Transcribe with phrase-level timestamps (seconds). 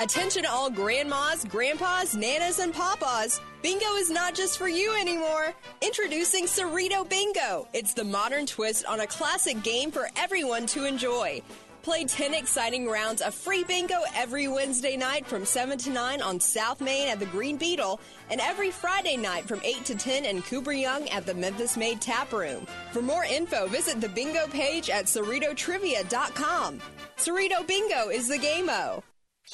[0.00, 3.38] Attention all grandmas, grandpas, nanas, and papas.
[3.60, 5.52] Bingo is not just for you anymore.
[5.82, 7.68] Introducing Cerrito Bingo.
[7.74, 11.42] It's the modern twist on a classic game for everyone to enjoy.
[11.82, 16.40] Play 10 exciting rounds of free bingo every Wednesday night from 7 to 9 on
[16.40, 20.40] South Main at the Green Beetle and every Friday night from 8 to 10 in
[20.40, 22.66] Cooper Young at the Memphis Made Tap Room.
[22.92, 26.80] For more info, visit the bingo page at CerritoTrivia.com.
[27.18, 29.02] Cerrito Bingo is the game-o.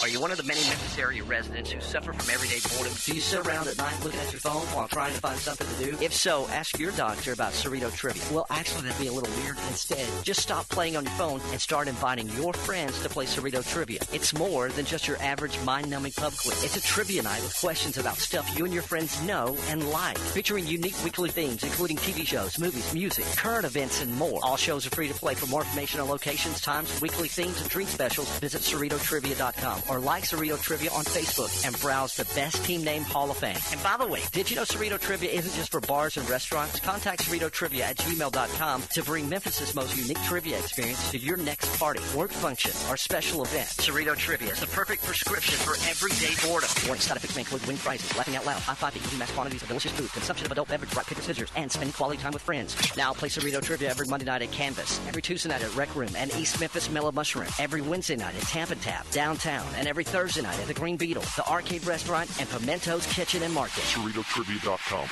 [0.02, 2.93] Are you one of the many Memphis area residents who suffer from everyday boredom?
[3.02, 5.66] Do you sit around at night looking at your phone while trying to find something
[5.66, 6.04] to do?
[6.04, 8.22] If so, ask your doctor about Cerrito Trivia.
[8.30, 9.57] Well, actually, that'd be a little weird.
[9.68, 13.66] Instead, Just stop playing on your phone and start inviting your friends to play Cerrito
[13.66, 14.00] Trivia.
[14.12, 16.63] It's more than just your average mind-numbing pub quiz.
[16.63, 20.18] It's a trivia night with questions about stuff you and your friends know and like,
[20.18, 24.40] featuring unique weekly themes including TV shows, movies, music, current events, and more.
[24.43, 25.35] All shows are free to play.
[25.35, 30.25] For more information on locations, times, weekly themes, and drink specials, visit CerritoTrivia.com or like
[30.25, 33.56] Cerrito Trivia on Facebook and browse the best team name Hall of Fame.
[33.72, 36.80] And by the way, did you know Cerrito Trivia isn't just for bars and restaurants?
[36.80, 41.78] Contact Cerrito Trivia at gmail.com to bring Memphis's most unique trivia experience to your next
[41.78, 43.69] party, work function, or special event.
[43.69, 46.70] Cerrito Trivia is the perfect prescription for everyday boredom.
[46.86, 49.69] Warning side effects may include wing prizes, laughing out loud, high-fiving, eating mass quantities of
[49.69, 52.77] delicious food, consumption of adult beverage, rock, paper, scissors, and spending quality time with friends.
[52.97, 56.10] Now play Cerrito Trivia every Monday night at Canvas, every Tuesday night at Rec Room
[56.16, 60.42] and East Memphis Mellow Mushroom, every Wednesday night at Tampa Tap, downtown, and every Thursday
[60.42, 63.82] night at the Green Beetle, the Arcade Restaurant, and Pimento's Kitchen and Market.
[63.84, 65.08] CerritoTrivia.com.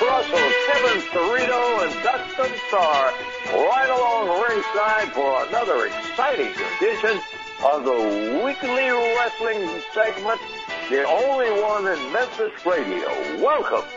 [0.00, 3.12] Russell, Kevin Cerrito, and Dustin Starr
[3.52, 7.20] right along ringside for another exciting edition
[7.64, 10.40] of the weekly wrestling segment,
[10.88, 13.08] the only one in Memphis radio.
[13.42, 13.88] Welcome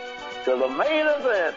[0.44, 1.56] to the main event.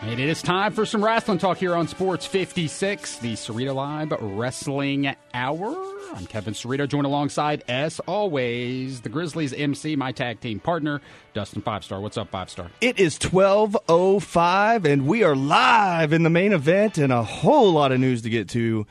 [0.00, 4.12] And it is time for some wrestling talk here on Sports 56, the Cerrito Live
[4.20, 5.95] Wrestling Hour.
[6.14, 11.00] I'm Kevin Cerrito, joined alongside, as always, the Grizzlies MC, my tag team partner,
[11.34, 12.00] Dustin Five Star.
[12.00, 12.70] What's up, Five Star?
[12.80, 17.92] It is 12:05 and we are live in the main event and a whole lot
[17.92, 18.86] of news to get to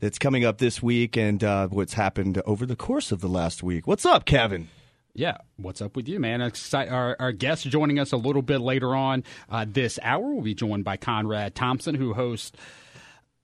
[0.00, 3.62] that's coming up this week and uh, what's happened over the course of the last
[3.62, 3.86] week.
[3.86, 4.68] What's up, Kevin?
[5.14, 6.40] Yeah, what's up with you, man?
[6.40, 10.54] Our, our guest joining us a little bit later on uh, this hour will be
[10.54, 12.52] joined by Conrad Thompson, who hosts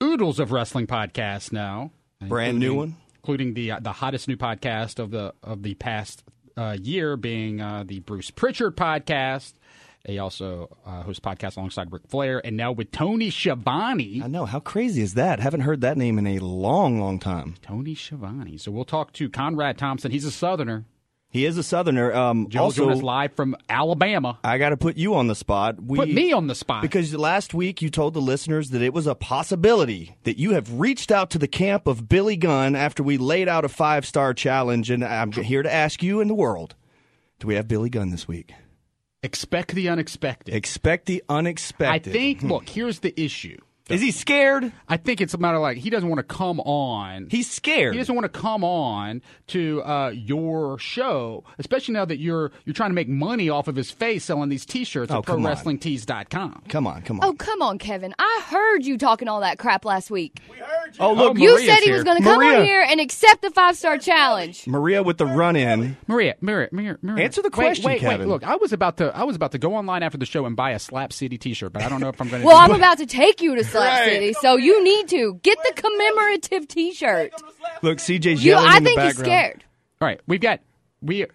[0.01, 2.97] oodles of wrestling podcasts now, Brand new one?
[3.25, 6.25] Including the uh, the hottest new podcast of the of the past
[6.59, 9.55] uh, year, being uh, the Bruce Prichard podcast.
[10.07, 14.21] He also uh, hosts podcasts alongside Ric Flair, and now with Tony Schiavone.
[14.23, 15.41] I know how crazy is that?
[15.41, 17.55] Haven't heard that name in a long, long time.
[17.63, 18.59] Tony Schiavone.
[18.59, 20.11] So we'll talk to Conrad Thompson.
[20.11, 20.85] He's a Southerner.
[21.35, 22.15] He is a Southerner.
[22.15, 24.39] Um, Joe also, joined us live from Alabama.
[24.45, 25.83] I got to put you on the spot.
[25.83, 26.81] We, Put me on the spot.
[26.81, 30.79] Because last week you told the listeners that it was a possibility that you have
[30.79, 34.33] reached out to the camp of Billy Gunn after we laid out a five star
[34.33, 34.91] challenge.
[34.91, 36.77] And I'm here to ask you in the world
[37.41, 38.55] do we have Billy Gunn this week?
[39.25, 40.55] Expect the unexpected.
[40.55, 42.11] Expect the unexpected.
[42.11, 42.43] I think.
[42.45, 43.59] Look, here's the issue.
[43.91, 44.73] Is he scared?
[44.89, 47.29] I think it's a matter of like he doesn't want to come on.
[47.31, 47.93] He's scared.
[47.93, 52.73] He doesn't want to come on to uh, your show, especially now that you're you're
[52.73, 55.55] trying to make money off of his face selling these T-shirts Oh, at come on.
[55.55, 56.63] ProWrestlingTees.com.
[56.69, 57.27] Come on, come on.
[57.27, 58.15] Oh, come on, Kevin.
[58.19, 60.41] I heard you talking all that crap last week.
[60.51, 61.01] We heard you.
[61.01, 61.95] Oh, look, You Maria's said he here.
[61.95, 62.59] was going to come Maria.
[62.61, 64.67] on here and accept the five star challenge.
[64.67, 65.97] Maria with the run in.
[66.07, 67.25] Maria, Maria, Maria, Maria.
[67.25, 68.21] Answer the Wait, question, wait, Kevin.
[68.29, 70.47] Wait, look, I was about to I was about to go online after the show
[70.47, 72.47] and buy a Slap City T-shirt, but I don't know if I'm going to.
[72.47, 74.13] Well, I'm about to take you to Slap Right.
[74.13, 77.33] City, so you need to get the commemorative T-shirt.
[77.83, 79.27] Look, CJ's You, yelling I in the think he's background.
[79.27, 79.65] scared.
[80.01, 80.61] All right, we've got
[81.03, 81.27] we.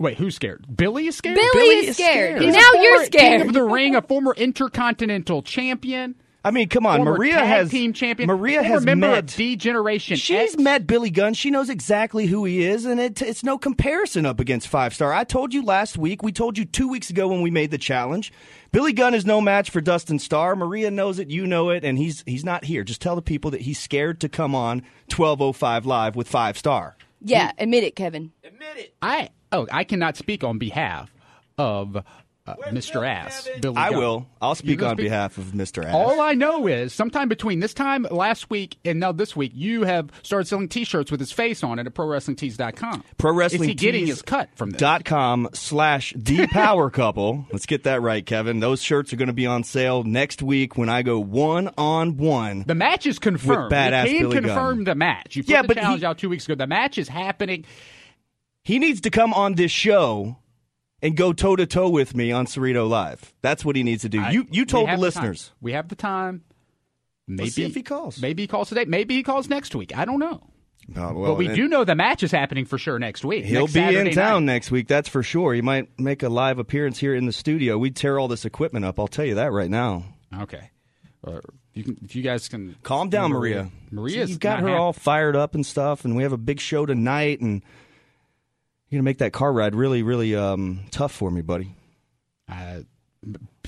[0.00, 0.64] Wait, who's scared?
[0.76, 1.34] Billy is scared.
[1.34, 2.38] Billy, Billy is is scared.
[2.38, 2.52] scared.
[2.54, 3.46] Now a you're former King scared.
[3.48, 6.14] of the Ring, a former Intercontinental Champion.
[6.44, 6.98] I mean, come on.
[6.98, 8.28] former Maria tag has team champion.
[8.28, 10.16] Maria has member met of D Generation.
[10.16, 10.56] She's X.
[10.62, 11.34] met Billy Gunn.
[11.34, 15.12] She knows exactly who he is, and it, it's no comparison up against Five Star.
[15.12, 16.22] I told you last week.
[16.22, 18.32] We told you two weeks ago when we made the challenge.
[18.70, 20.54] Billy Gunn is no match for Dustin Starr.
[20.54, 21.30] Maria knows it.
[21.30, 22.84] You know it, and he's he's not here.
[22.84, 26.28] Just tell the people that he's scared to come on twelve oh five live with
[26.28, 26.96] Five Star.
[27.20, 28.32] Yeah, admit it, Kevin.
[28.44, 28.94] Admit it.
[29.00, 31.10] I oh I cannot speak on behalf
[31.56, 32.04] of
[32.50, 33.06] uh, Mr.
[33.06, 33.76] Ass, Billy.
[33.76, 33.98] I Gunn.
[33.98, 34.26] will.
[34.40, 35.84] I'll speak on speak- behalf of Mr.
[35.84, 35.94] Ass.
[35.94, 39.82] All I know is sometime between this time last week and now this week, you
[39.84, 43.04] have started selling T-shirts with his face on it at ProWrestlingTees.com.
[43.16, 44.78] Pro Wrestling Is he getting his cut from this?
[44.80, 47.46] dot com slash the power couple.
[47.52, 48.60] Let's get that right, Kevin.
[48.60, 52.16] Those shirts are going to be on sale next week when I go one on
[52.16, 52.64] one.
[52.66, 53.72] The match is confirmed.
[53.72, 54.84] badass you can Billy confirm Gunn.
[54.84, 55.36] the match.
[55.36, 56.54] You put Yeah, the but challenge he- out two weeks ago.
[56.54, 57.64] The match is happening.
[58.64, 60.36] He needs to come on this show
[61.02, 63.32] and go toe to toe with me on Cerrito Live.
[63.42, 64.20] That's what he needs to do.
[64.20, 65.48] I- you you told the listeners.
[65.48, 65.56] time.
[65.60, 66.42] We have the time.
[67.26, 68.20] Maybe if he calls.
[68.22, 68.86] Maybe he calls today.
[68.86, 69.96] Maybe he calls next week.
[69.96, 70.42] I don't know.
[70.96, 73.44] Oh, well, but we do know the match is happening for sure next week.
[73.44, 74.54] He'll next be Saturday in town night.
[74.54, 74.88] next week.
[74.88, 75.52] That's for sure.
[75.52, 77.76] He might make a live appearance here in the studio.
[77.76, 78.98] We'd tear all this equipment up.
[78.98, 80.04] I'll tell you that right now.
[80.40, 80.70] Okay.
[81.22, 81.40] Uh,
[81.74, 83.70] you can, if you guys can Calm down, Maria.
[83.90, 84.78] Maria's See, you've got her happy.
[84.78, 87.62] all fired up and stuff, and we have a big show tonight, and
[88.88, 91.74] you're gonna make that car ride really, really um, tough for me, buddy.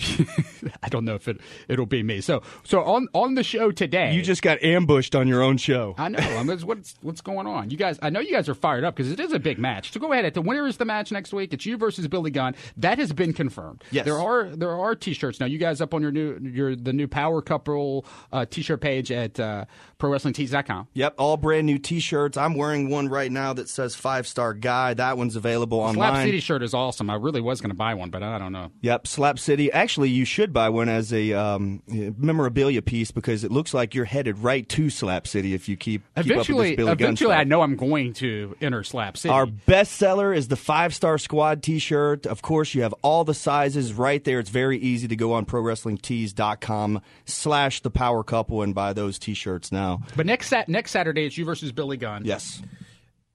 [0.82, 2.20] I don't know if it it'll be me.
[2.20, 5.94] So so on on the show today, You just got ambushed on your own show.
[5.98, 6.18] I know.
[6.18, 7.70] I mean, what's what's going on?
[7.70, 9.92] You guys, I know you guys are fired up because it is a big match.
[9.92, 10.32] So go ahead.
[10.32, 11.52] The winner is the match next week.
[11.52, 12.54] It's you versus Billy Gunn.
[12.76, 13.82] That has been confirmed.
[13.90, 14.04] Yes.
[14.04, 15.46] There are there are t-shirts now.
[15.46, 19.38] You guys up on your new your the new Power Couple uh, t-shirt page at
[19.38, 19.64] uh,
[19.98, 20.88] ProWrestlingTees.com.
[20.94, 22.36] Yep, all brand new T-shirts.
[22.36, 24.94] I'm wearing one right now that says five star guy.
[24.94, 26.12] That one's available online.
[26.12, 27.10] Slap City shirt is awesome.
[27.10, 28.70] I really was going to buy one, but I don't know.
[28.80, 29.70] Yep, Slap City.
[29.72, 34.04] Actually, you should buy one as a um, memorabilia piece because it looks like you're
[34.04, 37.06] headed right to Slap City if you keep, keep up with Eventually, this Billy Gunn
[37.06, 37.34] eventually.
[37.34, 39.32] I know I'm going to enter Slap City.
[39.32, 42.26] Our best seller is the five star squad t shirt.
[42.26, 44.38] Of course, you have all the sizes right there.
[44.38, 49.34] It's very easy to go on prowrestlingtees.com slash the power couple and buy those t
[49.34, 50.02] shirts now.
[50.16, 52.24] but next sat next Saturday, it's you versus Billy Gunn.
[52.24, 52.62] Yes.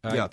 [0.04, 0.28] Uh, yeah.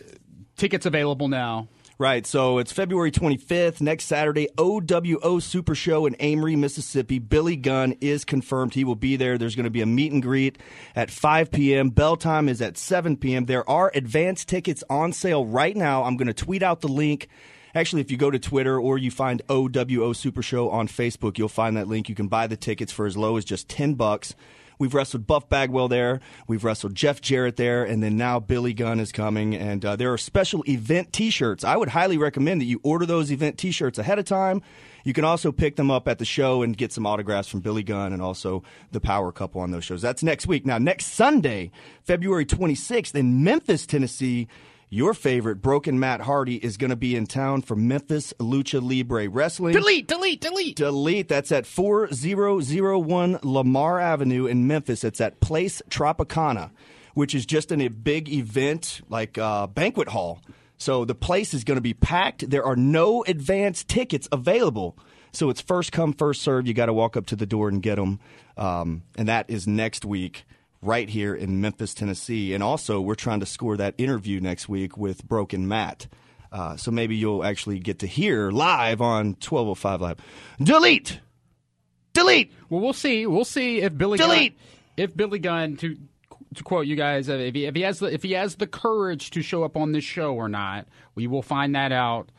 [0.56, 1.68] Tickets available now.
[2.02, 2.26] Right.
[2.26, 7.20] So it's February 25th, next Saturday, OWO Super Show in Amory, Mississippi.
[7.20, 8.74] Billy Gunn is confirmed.
[8.74, 9.38] He will be there.
[9.38, 10.58] There's going to be a meet and greet
[10.96, 11.90] at 5 p.m.
[11.90, 13.44] Bell time is at 7 p.m.
[13.44, 16.02] There are advance tickets on sale right now.
[16.02, 17.28] I'm going to tweet out the link.
[17.72, 21.48] Actually, if you go to Twitter or you find OWO Super Show on Facebook, you'll
[21.48, 22.08] find that link.
[22.08, 24.34] You can buy the tickets for as low as just 10 bucks.
[24.82, 26.18] We've wrestled Buff Bagwell there.
[26.48, 27.84] We've wrestled Jeff Jarrett there.
[27.84, 29.54] And then now Billy Gunn is coming.
[29.54, 31.62] And uh, there are special event t shirts.
[31.62, 34.60] I would highly recommend that you order those event t shirts ahead of time.
[35.04, 37.84] You can also pick them up at the show and get some autographs from Billy
[37.84, 40.02] Gunn and also the Power Couple on those shows.
[40.02, 40.66] That's next week.
[40.66, 41.70] Now, next Sunday,
[42.02, 44.48] February 26th in Memphis, Tennessee,
[44.92, 49.26] your favorite Broken Matt Hardy is going to be in town for Memphis Lucha Libre
[49.26, 49.72] Wrestling.
[49.72, 50.76] Delete, delete, delete.
[50.76, 51.28] Delete.
[51.28, 55.02] That's at 4001 Lamar Avenue in Memphis.
[55.02, 56.72] It's at Place Tropicana,
[57.14, 60.42] which is just in a big event, like uh, banquet hall.
[60.76, 62.50] So the place is going to be packed.
[62.50, 64.98] There are no advance tickets available.
[65.32, 66.66] So it's first come, first serve.
[66.66, 68.20] You got to walk up to the door and get them.
[68.58, 70.44] Um, and that is next week,
[70.82, 72.52] right here in Memphis, Tennessee.
[72.52, 76.08] And also, we're trying to score that interview next week with Broken Matt.
[76.50, 80.18] Uh, so maybe you'll actually get to hear live on 1205 Live.
[80.62, 81.20] Delete!
[82.12, 82.52] Delete!
[82.68, 83.26] Well, we'll see.
[83.26, 84.58] We'll see if Billy Delete!
[84.58, 84.66] Gunn,
[84.98, 85.96] if Billy Gunn to
[86.54, 89.30] to quote you guys, if he, if he has the if he has the courage
[89.30, 92.30] to show up on this show or not, we will find that out.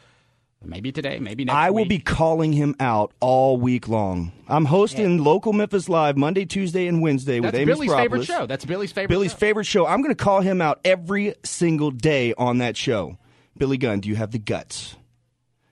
[0.66, 1.90] Maybe today, maybe next I will week.
[1.90, 4.32] be calling him out all week long.
[4.48, 8.46] I'm hosting local Memphis Live Monday, Tuesday, and Wednesday with That's Amy Billy's favorite show.
[8.46, 9.10] That's Billy's favorite.
[9.10, 9.38] Billy's show.
[9.38, 9.86] favorite show.
[9.86, 13.18] I'm going to call him out every single day on that show.
[13.58, 14.96] Billy Gunn, do you have the guts?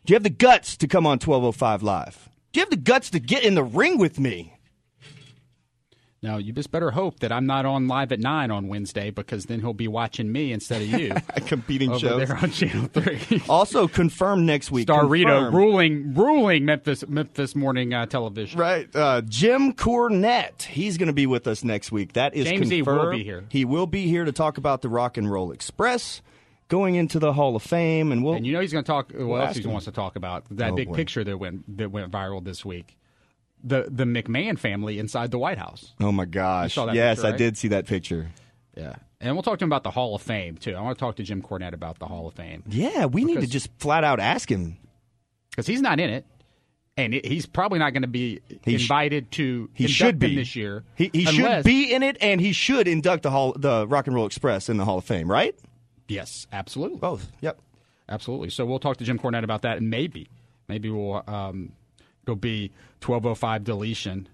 [0.06, 2.30] Do you have the guts to come on 1205 Live?
[2.52, 4.58] Do you have the guts to get in the ring with me?
[6.24, 9.46] Now you just better hope that I'm not on live at nine on Wednesday because
[9.46, 11.14] then he'll be watching me instead of you
[11.48, 12.28] Competing over shows.
[12.28, 13.42] there on Channel Three.
[13.50, 14.88] Also confirmed next week.
[14.88, 18.60] Starrito ruling ruling Memphis Memphis morning uh, television.
[18.60, 18.88] Right.
[18.96, 20.62] Uh, Jim Cornette.
[20.62, 22.14] He's going to be with us next week.
[22.14, 22.78] That is James E.
[22.78, 23.02] confirmed.
[23.02, 23.44] will be here.
[23.50, 26.22] He will be here to talk about the Rock and Roll Express
[26.68, 28.12] going into the Hall of Fame.
[28.12, 28.36] And we'll.
[28.36, 29.12] And you know he's going to talk.
[29.12, 30.44] What else he wants to talk about?
[30.52, 30.94] That Oh, big boy.
[30.94, 32.96] picture that went that went viral this week.
[33.64, 35.94] The the McMahon family inside the White House.
[36.00, 36.76] oh, my gosh.
[36.78, 38.30] yes, picture, I did see that picture.
[38.76, 40.76] Yeah, and we'll talk to him about the Hall of Fame too.
[40.76, 43.42] I want to talk to Jim Cornette about the Hall of Fame Yeah, we need
[43.42, 44.78] to just flat out ask him.
[45.52, 46.26] because he's not in it,
[46.98, 50.36] and it, he's probably not going to be He sh- invited to He should be
[50.36, 50.84] this year.
[50.96, 54.16] He, he should be in it, and he should induct the Hall, the Rock and
[54.16, 55.54] Roll Express in the Hall of Fame, right?
[56.08, 56.98] Yes, absolutely.
[57.00, 57.32] Both.
[57.42, 57.60] Yep.
[58.10, 58.50] Absolutely.
[58.50, 60.30] So we'll talk to Jim Cornette about that, and maybe,
[60.68, 61.72] maybe we'll um,
[62.26, 64.28] go be twelve oh five deletion,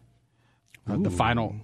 [0.89, 1.56] uh, the final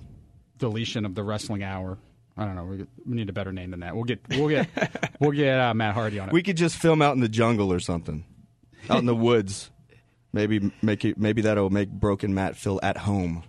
[0.57, 1.97] deletion of the wrestling hour.
[2.35, 2.65] I don't know.
[2.65, 3.95] We, we need a better name than that.
[3.95, 4.67] We'll get we'll get
[5.19, 6.33] we'll get uh, Matt Hardy on it.
[6.33, 8.25] We could just film out in the jungle or something,
[8.89, 9.69] out in the woods.
[10.31, 13.43] Maybe make it, maybe that'll make Broken Matt feel at home.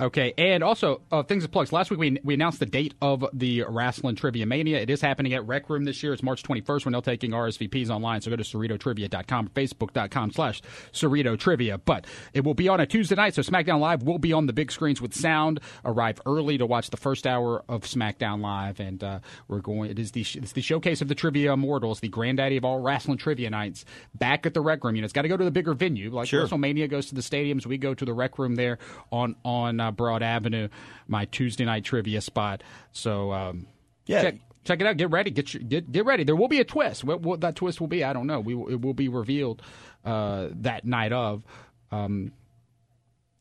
[0.00, 1.70] Okay, and also uh, things of plugs.
[1.70, 4.80] Last week we, we announced the date of the Wrestling Trivia Mania.
[4.80, 6.14] It is happening at Rec Room this year.
[6.14, 8.22] It's March 21st when they're taking RSVPs online.
[8.22, 11.76] So go to CerritoTrivia.com, Facebook.com slash Cerrito Trivia.
[11.76, 14.54] But it will be on a Tuesday night, so SmackDown Live will be on the
[14.54, 15.60] big screens with sound.
[15.84, 19.90] Arrive early to watch the first hour of SmackDown Live, and uh, we're going.
[19.90, 23.18] It is the it's the showcase of the Trivia Immortals, the granddaddy of all wrestling
[23.18, 23.84] trivia nights,
[24.14, 24.96] back at the Rec Room.
[24.96, 26.10] You know, it's got to go to the bigger venue.
[26.10, 26.46] Like sure.
[26.46, 28.78] WrestleMania goes to the stadiums, we go to the Rec Room there
[29.10, 30.68] on on uh, Broad Avenue,
[31.08, 32.62] my Tuesday night trivia spot.
[32.92, 33.66] So um,
[34.06, 34.22] yeah.
[34.22, 34.34] Check,
[34.64, 34.96] check it out.
[34.96, 35.30] Get ready.
[35.30, 36.24] Get your, get get ready.
[36.24, 37.04] There will be a twist.
[37.04, 38.40] What, what that twist will be, I don't know.
[38.40, 39.62] We it will be revealed
[40.04, 41.44] uh, that night of.
[41.90, 42.32] Um,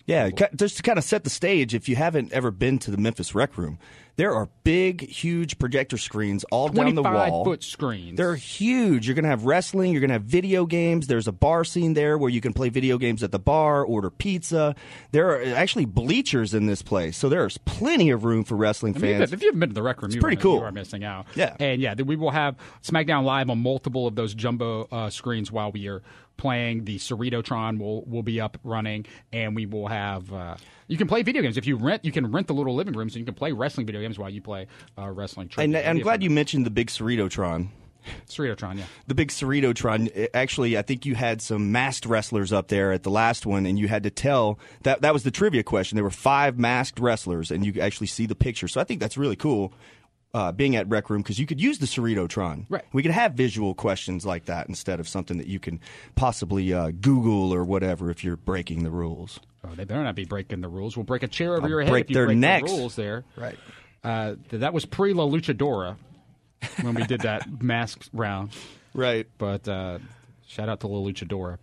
[0.05, 2.98] yeah, just to kind of set the stage, if you haven't ever been to the
[2.98, 3.77] Memphis Rec Room,
[4.15, 7.43] there are big, huge projector screens all down the wall.
[7.43, 8.17] foot screens.
[8.17, 9.07] They're huge.
[9.07, 9.91] You're going to have wrestling.
[9.91, 11.07] You're going to have video games.
[11.07, 14.09] There's a bar scene there where you can play video games at the bar, order
[14.09, 14.75] pizza.
[15.11, 18.99] There are actually bleachers in this place, so there's plenty of room for wrestling I
[18.99, 19.33] mean, fans.
[19.33, 20.57] If you haven't been to the rec room, it's you pretty are, cool.
[20.57, 21.25] You are missing out.
[21.35, 25.51] Yeah, and yeah, we will have SmackDown Live on multiple of those jumbo uh, screens
[25.51, 26.01] while we are
[26.41, 26.86] playing.
[26.86, 30.33] The Cerritotron will will be up running, and we will have.
[30.33, 30.55] Uh,
[30.88, 32.03] you can play video games if you rent.
[32.03, 34.29] You can rent the little living rooms, and you can play wrestling video games while
[34.29, 34.67] you play
[34.98, 35.50] uh, wrestling.
[35.57, 37.69] And I'm glad you mentioned the big Cerritotron.
[38.27, 38.86] Cerritotron, yeah.
[39.05, 40.29] The big Cerritotron.
[40.33, 43.77] Actually, I think you had some masked wrestlers up there at the last one, and
[43.77, 45.95] you had to tell that that was the trivia question.
[45.95, 48.67] There were five masked wrestlers, and you actually see the picture.
[48.67, 49.74] So I think that's really cool.
[50.33, 52.65] Uh, being at Rec Room because you could use the Cerritotron.
[52.69, 52.85] Right.
[52.93, 55.81] We could have visual questions like that instead of something that you can
[56.15, 59.41] possibly uh, Google or whatever if you're breaking the rules.
[59.65, 60.95] Oh, they better not be breaking the rules.
[60.95, 62.71] We'll break a chair over I'll your head break if you their break necks.
[62.71, 63.25] the rules there.
[63.35, 63.57] Right.
[64.05, 65.97] Uh, that was pre La Luchadora
[66.81, 68.51] when we did that mask round.
[68.93, 69.27] Right.
[69.38, 70.00] But uh,
[70.47, 71.57] shout out to La Luchadora.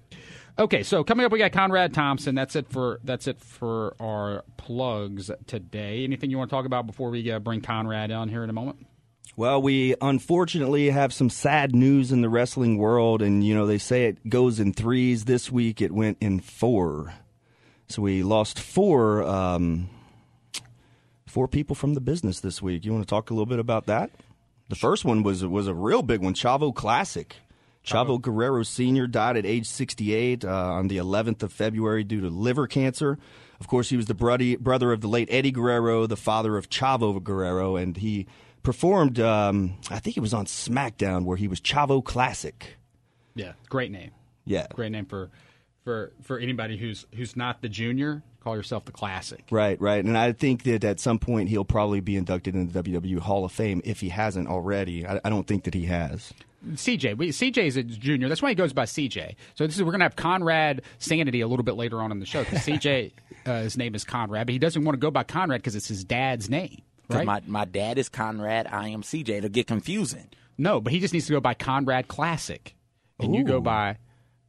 [0.59, 2.35] Okay, so coming up, we got Conrad Thompson.
[2.35, 6.03] That's it for that's it for our plugs today.
[6.03, 8.53] Anything you want to talk about before we uh, bring Conrad on here in a
[8.53, 8.85] moment?
[9.37, 13.79] Well, we unfortunately have some sad news in the wrestling world, and you know they
[13.79, 15.27] say it goes in threes.
[15.27, 17.15] This week it went in four,
[17.87, 19.89] so we lost four um,
[21.25, 22.85] four people from the business this week.
[22.85, 24.11] You want to talk a little bit about that?
[24.71, 27.37] The first one was was a real big one, Chavo Classic.
[27.89, 29.07] Chavo Guerrero Sr.
[29.07, 33.19] died at age 68 uh, on the 11th of February due to liver cancer.
[33.61, 36.69] Of course, he was the brother, brother of the late Eddie Guerrero, the father of
[36.69, 38.27] Chavo Guerrero, and he
[38.63, 42.77] performed, um, I think it was on SmackDown, where he was Chavo Classic.
[43.35, 44.11] Yeah, great name.
[44.45, 45.31] Yeah, great name for
[45.85, 48.23] for for anybody who's who's not the junior.
[48.41, 49.45] Call yourself the classic.
[49.51, 50.03] Right, right.
[50.05, 53.45] And I think that at some point he'll probably be inducted into the WWE Hall
[53.45, 55.07] of Fame if he hasn't already.
[55.07, 56.33] I, I don't think that he has.
[56.67, 58.29] CJ, we, CJ is a junior.
[58.29, 59.37] That's why he goes by CJ.
[59.55, 62.19] So this is we're going to have Conrad Sanity a little bit later on in
[62.19, 63.13] the show because CJ,
[63.47, 65.89] uh, his name is Conrad, but he doesn't want to go by Conrad because it's
[65.89, 66.83] his dad's name.
[67.09, 67.25] Right?
[67.25, 68.67] My my dad is Conrad.
[68.67, 69.29] I am CJ.
[69.31, 70.29] It'll get confusing.
[70.59, 72.75] No, but he just needs to go by Conrad Classic,
[73.19, 73.39] and Ooh.
[73.39, 73.97] you go by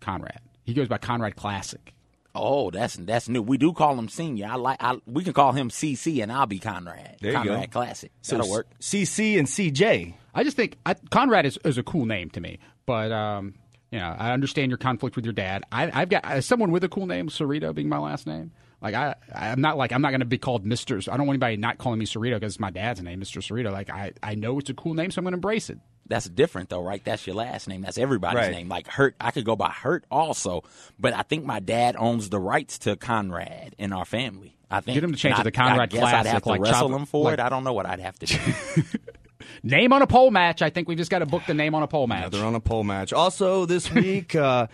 [0.02, 0.42] Conrad.
[0.64, 1.94] He goes by Conrad Classic.
[2.36, 3.42] Oh, that's that's new.
[3.42, 4.48] We do call him senior.
[4.48, 4.78] I like.
[4.82, 7.18] I, we can call him CC, and I'll be Conrad.
[7.22, 7.72] There Conrad you go.
[7.72, 8.12] Classic.
[8.22, 8.68] So That'll work.
[8.80, 10.14] CC and CJ.
[10.34, 13.56] I just think I, Conrad is, is a cool name to me, but um,
[13.92, 15.64] you know, I understand your conflict with your dad.
[15.72, 18.52] I, I've got as someone with a cool name, Cerrito being my last name.
[18.82, 20.98] Like I, I'm not like I'm not going to be called Mister.
[20.98, 23.72] I don't want anybody not calling me Cerrito because it's my dad's name, Mister Cerrito.
[23.72, 25.80] Like I, I know it's a cool name, so I'm going to embrace it.
[26.10, 27.02] That's different though, right?
[27.04, 27.82] That's your last name.
[27.84, 28.52] That's everybody's Right.
[28.52, 28.68] name.
[28.68, 30.64] Like Hurt, I could go by Hurt also,
[31.00, 34.56] but I think my dad owns the rights to Conrad in our family.
[34.72, 36.26] I think Get him to change And it to I- Conrad I guess Classic, I'd
[36.28, 37.40] have to like wrestle Chavo- him for like- it.
[37.40, 38.38] I don't know what I'd have to do.
[39.64, 40.62] Name on a pole match.
[40.62, 42.32] I think we just got to book the name on a pole match.
[42.32, 43.14] They're on a pole match.
[43.14, 44.68] Also, this week, uh,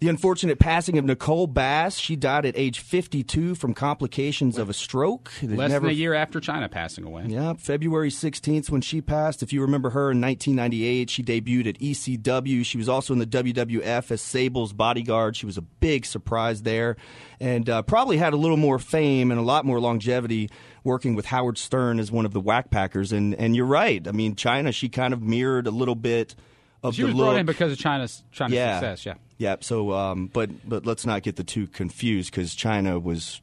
[0.00, 1.96] the unfortunate passing of Nicole Bass.
[1.98, 5.30] She died at age 52 from complications of a stroke.
[5.42, 7.24] Less never- than a year after Chyna passing away.
[7.28, 9.42] Yeah, February 16th when she passed.
[9.42, 12.64] If you remember her in 1998, she debuted at ECW.
[12.64, 15.36] She was also in the WWF as Sable's bodyguard.
[15.36, 16.96] She was a big surprise there
[17.40, 20.50] and uh, probably had a little more fame and a lot more longevity
[20.84, 23.12] working with Howard Stern as one of the Wack Packers.
[23.12, 24.06] And, and you're right.
[24.06, 26.34] I mean, Chyna, she kind of mirrored a little bit
[26.82, 27.26] of She the was look.
[27.26, 28.78] brought in because of Chyna's Chyna's yeah.
[28.80, 29.06] success.
[29.06, 29.14] Yeah.
[29.38, 29.56] Yeah.
[29.60, 33.40] So, um, but but let's not get the two confused because Chyna was.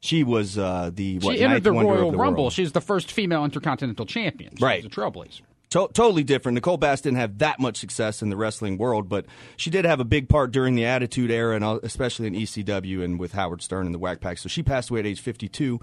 [0.00, 2.44] She was uh, the what, she entered the Royal the Rumble.
[2.44, 2.52] world.
[2.52, 4.54] She's the first female intercontinental champion.
[4.56, 4.84] She Right.
[4.84, 5.40] was a trailblazer.
[5.70, 6.54] To- totally different.
[6.54, 9.98] Nicole Bass didn't have that much success in the wrestling world, but she did have
[9.98, 13.86] a big part during the Attitude Era, and especially in ECW and with Howard Stern
[13.86, 14.38] and the Wack Pack.
[14.38, 15.80] So she passed away at age 52.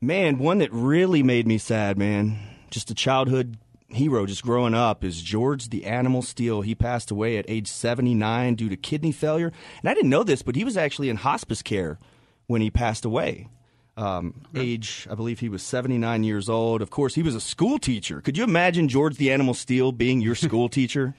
[0.00, 2.38] Man, one that really made me sad, man.
[2.70, 3.56] Just a childhood
[3.88, 6.60] hero just growing up is George the Animal Steele.
[6.60, 9.52] He passed away at age 79 due to kidney failure.
[9.80, 11.98] And I didn't know this, but he was actually in hospice care
[12.46, 13.48] when he passed away.
[13.96, 16.82] Um, age, I believe he was 79 years old.
[16.82, 18.20] Of course, he was a school teacher.
[18.20, 21.16] Could you imagine George the Animal Steele being your school teacher?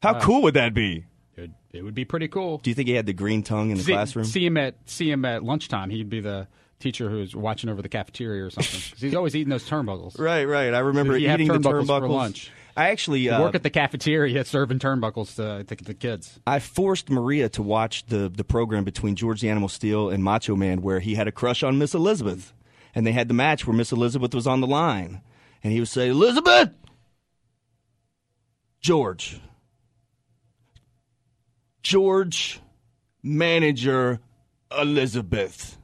[0.00, 1.06] How cool would that be?
[1.36, 2.58] It, it would be pretty cool.
[2.58, 4.26] Do you think he had the green tongue in the see, classroom?
[4.26, 5.90] See him at see him at lunchtime.
[5.90, 6.46] He'd be the
[6.82, 8.80] teacher who's watching over the cafeteria or something.
[8.92, 10.18] 'Cause he's always eating those turnbuckles.
[10.18, 10.74] Right, right.
[10.74, 12.50] I remember have eating the turnbuckles turnbuckles for lunch.
[12.76, 16.40] I actually uh, work at the cafeteria serving turnbuckles to, to the kids.
[16.46, 20.56] I forced Maria to watch the the program between George the Animal Steele and Macho
[20.56, 22.52] Man, where he had a crush on Miss Elizabeth,
[22.94, 25.20] and they had the match where Miss Elizabeth was on the line,
[25.62, 26.70] and he would say, "Elizabeth,
[28.80, 29.38] George,
[31.82, 32.60] George,
[33.22, 34.20] manager
[34.76, 35.76] Elizabeth."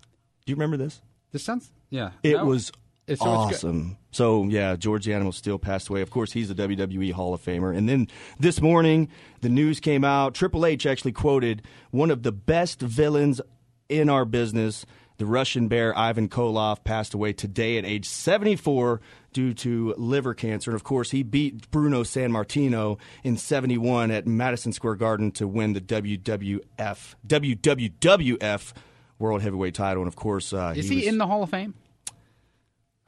[0.49, 1.03] Do you remember this?
[1.31, 2.13] This sounds yeah.
[2.23, 2.47] It No.
[2.47, 2.73] was
[3.07, 3.99] It's- so awesome.
[4.13, 6.01] So yeah, George the Animal Steele passed away.
[6.01, 7.77] Of course, he's a WWE Hall of Famer.
[7.77, 8.09] And then
[8.41, 9.09] this morning,
[9.43, 10.33] the news came out.
[10.35, 13.43] Triple H actually quoted one of the best villains
[13.91, 14.87] in our business.
[15.19, 19.03] The Russian Bear Ivan Koloff passed away today at age 74
[19.35, 20.71] due to liver cancer.
[20.71, 25.75] And of course, he beat Bruno Sammartino in 71 at Madison Square Garden to win
[25.75, 28.73] the WWF WWWF
[29.19, 30.03] World Heavyweight title.
[30.03, 31.75] And of course, uh, Is he, was- in the Hall of Fame?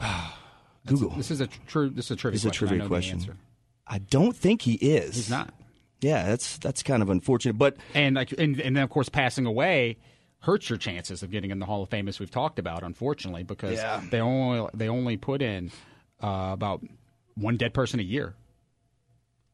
[0.87, 1.11] Google?
[1.11, 1.91] This is a true.
[1.91, 2.35] This is a trivia.
[2.37, 2.67] This is a question.
[2.67, 3.39] I trivia question.
[3.87, 5.15] I don't think he is.
[5.15, 5.53] He's not.
[6.01, 7.59] Yeah, that's that's kind of unfortunate.
[7.59, 9.99] But And like, and, and then of course, passing away
[10.41, 13.43] hurts your chances of getting in the Hall of Fame, as we've talked about, unfortunately,
[13.43, 14.01] because Yeah.
[14.11, 15.71] they only they only put in
[16.23, 16.83] uh, about
[17.35, 18.35] one dead person a year.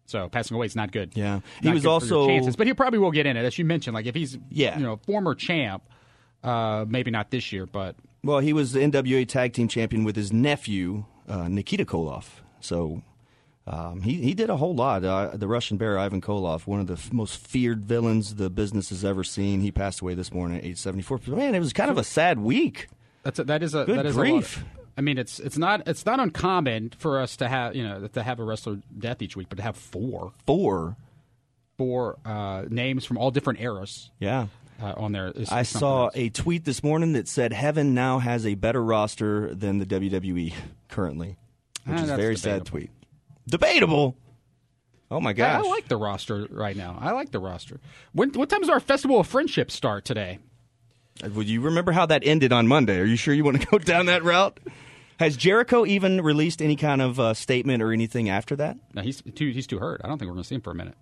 [0.05, 1.17] So passing away is not good.
[1.17, 1.41] Yeah.
[1.61, 3.59] He Not was good for also- chances, but he probably will get in it, as
[3.59, 3.95] you mentioned.
[3.95, 4.79] Like if he's Yeah.
[4.79, 5.83] you know former champ,
[6.47, 10.17] uh, maybe not this year, but well, he was the NWA Tag Team Champion with
[10.17, 12.41] his nephew uh, Nikita Koloff.
[12.61, 13.03] So
[13.67, 15.05] um, he he did a whole lot.
[15.05, 18.89] Uh, the Russian Bear Ivan Koloff, one of the f- most feared villains the business
[18.91, 19.61] has ever seen.
[19.61, 21.19] He passed away this morning at age seventy four.
[21.27, 22.89] Man, it was kind of a sad week.
[23.25, 24.63] That's a, that is a Good that is grief.
[24.63, 24.65] A.
[24.99, 28.23] I mean, it's it's not it's not uncommon for us to have you know to
[28.23, 30.97] have a wrestler death each week, but to have four Four.
[31.77, 34.47] four uh, names from all different eras Yeah.
[34.81, 35.33] Uh, on there.
[35.51, 36.13] I saw else.
[36.17, 40.53] a tweet this morning that said Heaven now has a better roster than the WWE
[40.89, 41.37] currently,
[41.85, 42.91] which Ah, is a very sad tweet.
[43.49, 44.17] Debatable.
[45.11, 45.65] Oh my gosh!
[45.65, 46.99] I like the roster right now.
[47.01, 47.79] I like the roster.
[48.13, 50.41] When what time does our Festival of Friendship start today?
[51.23, 52.99] Would you remember how that ended on Monday?
[52.99, 54.59] Are you sure you want to go down that route?
[55.19, 58.77] Has Jericho even released any kind of uh, statement or anything after that?
[58.95, 60.01] No, he's too he's too hurt.
[60.05, 60.95] I don't think we're going to see him for a minute.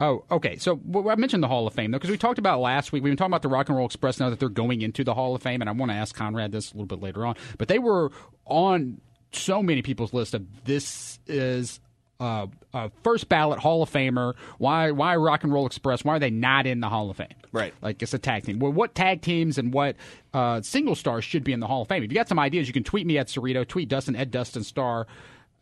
[0.00, 0.56] Oh, okay.
[0.56, 3.02] So well, I mentioned the Hall of Fame though, because we talked about last week.
[3.02, 5.14] We've been talking about the Rock and Roll Express now that they're going into the
[5.14, 7.34] Hall of Fame, and I want to ask Conrad this a little bit later on.
[7.58, 8.12] But they were
[8.46, 9.00] on
[9.32, 11.80] so many people's list of this is
[12.20, 14.34] uh, a first ballot Hall of Famer.
[14.58, 14.92] Why?
[14.92, 16.04] Why Rock and Roll Express?
[16.04, 17.34] Why are they not in the Hall of Fame?
[17.50, 17.74] Right.
[17.82, 18.60] Like it's a tag team.
[18.60, 19.96] Well, what tag teams and what
[20.32, 22.04] uh, single stars should be in the Hall of Fame?
[22.04, 23.66] If you got some ideas, you can tweet me at Cerrito.
[23.66, 25.08] Tweet Dustin at Dustin Starr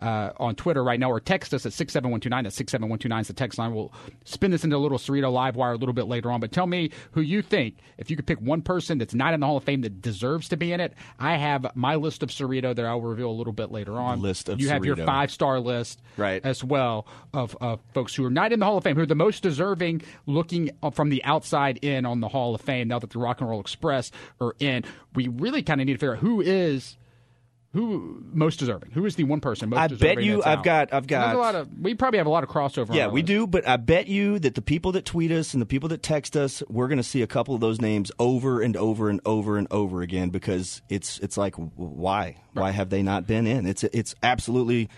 [0.01, 2.45] uh, on Twitter right now, or text us at six seven one two nine.
[2.45, 3.75] That's six seven one two nine is the text line.
[3.75, 3.93] We'll
[4.25, 6.41] spin this into a little Cerrito live wire a little bit later on.
[6.41, 7.77] But tell me who you think.
[7.99, 10.49] If you could pick one person that's not in the Hall of Fame that deserves
[10.51, 13.53] to be in it, I have my list of Cerrito that I'll reveal a little
[13.55, 14.21] bit later on.
[14.21, 16.45] List of you have your five star list Right.
[16.45, 19.07] as well of, of folks who are not in the Hall of Fame, who are
[19.07, 23.11] the most deserving looking from the outside in on the Hall of Fame now that
[23.11, 24.85] the Rock and Roll Express are in.
[25.15, 26.97] We really kind of need to figure out who is
[27.77, 28.91] who most deserving.
[28.93, 30.17] Who is the one person most I deserving?
[30.17, 30.65] bet you I've out?
[30.65, 32.95] got- I've there's got- a lot of we probably have a lot of crossover.
[32.95, 33.27] Yeah, we list.
[33.27, 36.03] do, but I bet you that the people that tweet us and the people that
[36.03, 39.21] text us, we're going to see a couple of those names over and over and
[39.27, 43.67] over and over again because it's it's like why why have they not been in?
[43.67, 44.89] It's it's absolutely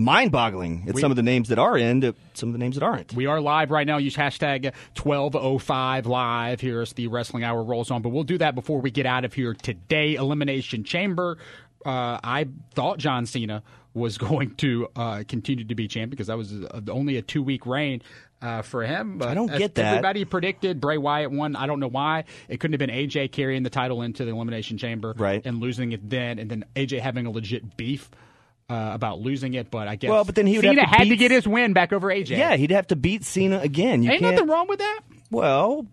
[0.00, 0.84] mind-boggling.
[0.86, 2.84] It's We- some of the names that are in, to some of the names that
[2.84, 3.14] aren't.
[3.14, 3.96] We are live right now.
[3.98, 8.02] Use hashtag 1205 live here as the wrestling hour rolls on.
[8.02, 10.14] But we'll do that before we get out of here today.
[10.14, 11.38] Elimination Chamber.
[11.84, 13.62] Uh, I thought John Cena
[13.94, 17.42] was going to uh, continue to be champ because that was uh, only a two
[17.42, 18.02] week reign.
[18.40, 19.84] Uh, for him, but I don't get that.
[19.84, 21.56] Everybody predicted Bray Wyatt won.
[21.56, 22.22] I don't know why.
[22.48, 25.42] It couldn't have been AJ carrying the title into the Elimination Chamber, Right.
[25.44, 28.08] and losing it then, and then AJ having a legit beef
[28.70, 29.72] uh, about losing it.
[29.72, 31.48] But I guess Well, but then he would Cena have to had to get his
[31.48, 32.28] win back over AJ.
[32.38, 34.04] Yeah, he'd have to beat Cena again.
[34.04, 35.00] You Ain't can't, nothing wrong with that.
[35.32, 35.86] Well,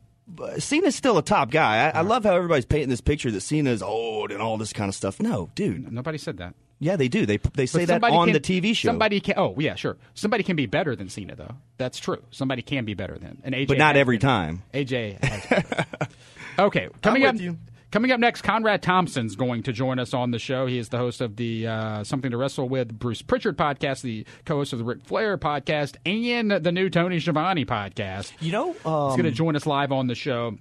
[0.57, 1.87] Cena's still a top guy.
[1.89, 4.89] I, I love how everybody's painting this picture that Cena's old and all this kind
[4.89, 5.19] of stuff.
[5.19, 5.91] No, dude.
[5.91, 6.55] Nobody said that.
[6.79, 7.25] Yeah, they do.
[7.25, 8.89] They they say that on can- the TV show.
[8.89, 9.35] Somebody can.
[9.37, 9.97] Oh, yeah, sure.
[10.13, 11.55] Somebody can be better than Cena, though.
[11.77, 12.21] That's true.
[12.31, 13.41] Somebody can be better than.
[13.45, 14.27] an AJ, but not every been.
[14.27, 14.63] time.
[14.73, 15.23] AJ.
[15.23, 15.85] Has
[16.59, 17.41] okay, coming with up.
[17.41, 17.57] you.
[17.95, 20.65] Coming up next, Conrad Thompson's going to join us on the show.
[20.65, 24.25] He is the host of the uh, Something to Wrestle with Bruce Prichard podcast, the
[24.43, 28.33] co-host of the Ric Flair podcast, and the new Tony Schiavone podcast.
[28.41, 30.57] You know, um, he's going to join us live on the show.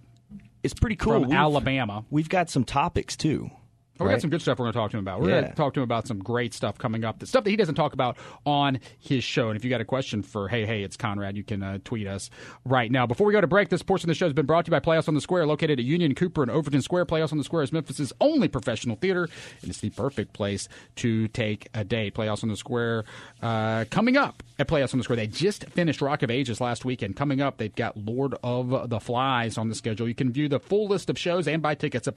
[0.63, 1.15] It's pretty cool.
[1.15, 2.05] From we've, Alabama.
[2.09, 3.51] We've got some topics too.
[4.01, 5.21] Oh, we got some good stuff we're going to talk to him about.
[5.21, 5.41] We're Yeah.
[5.43, 7.57] going to talk to him about some great stuff coming up, the stuff that he
[7.57, 9.49] doesn't talk about on his show.
[9.51, 12.07] And if you got a question for Hey Hey, it's Conrad, you can uh, tweet
[12.09, 12.29] us
[12.65, 13.07] right now.
[13.07, 14.73] Before we go to break, this portion of the show has been brought to you
[14.73, 17.05] by Playhouse on the Square, located at Union Cooper and Overton Square.
[17.05, 19.29] Playhouse on the Square is Memphis's only professional theater,
[19.63, 22.11] and it's the perfect place to take a day.
[22.11, 23.05] Playhouse on the Square
[23.43, 25.17] uh, coming up at Playhouse on the Square.
[25.17, 27.15] They just finished Rock of Ages last weekend.
[27.17, 30.09] Coming up, they've got Lord of the Flies on the schedule.
[30.09, 32.17] You can view the full list of shows and buy tickets at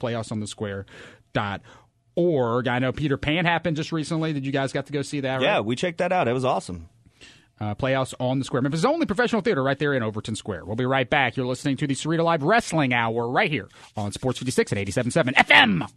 [1.34, 2.68] playhouseonthesquare.org.
[2.68, 4.32] I know Peter Pan happened just recently.
[4.32, 5.40] Did you guys got to go see that?
[5.40, 5.64] Yeah, right?
[5.64, 6.28] we checked that out.
[6.28, 6.88] It was awesome.
[7.60, 8.62] Uh, Playhouse on the Square.
[8.62, 10.64] Memphis' only professional theater right there in Overton Square.
[10.64, 11.36] We'll be right back.
[11.36, 15.34] You're listening to the Cerrito Live Wrestling Hour right here on Sports 56 at 87.7
[15.34, 15.90] FM.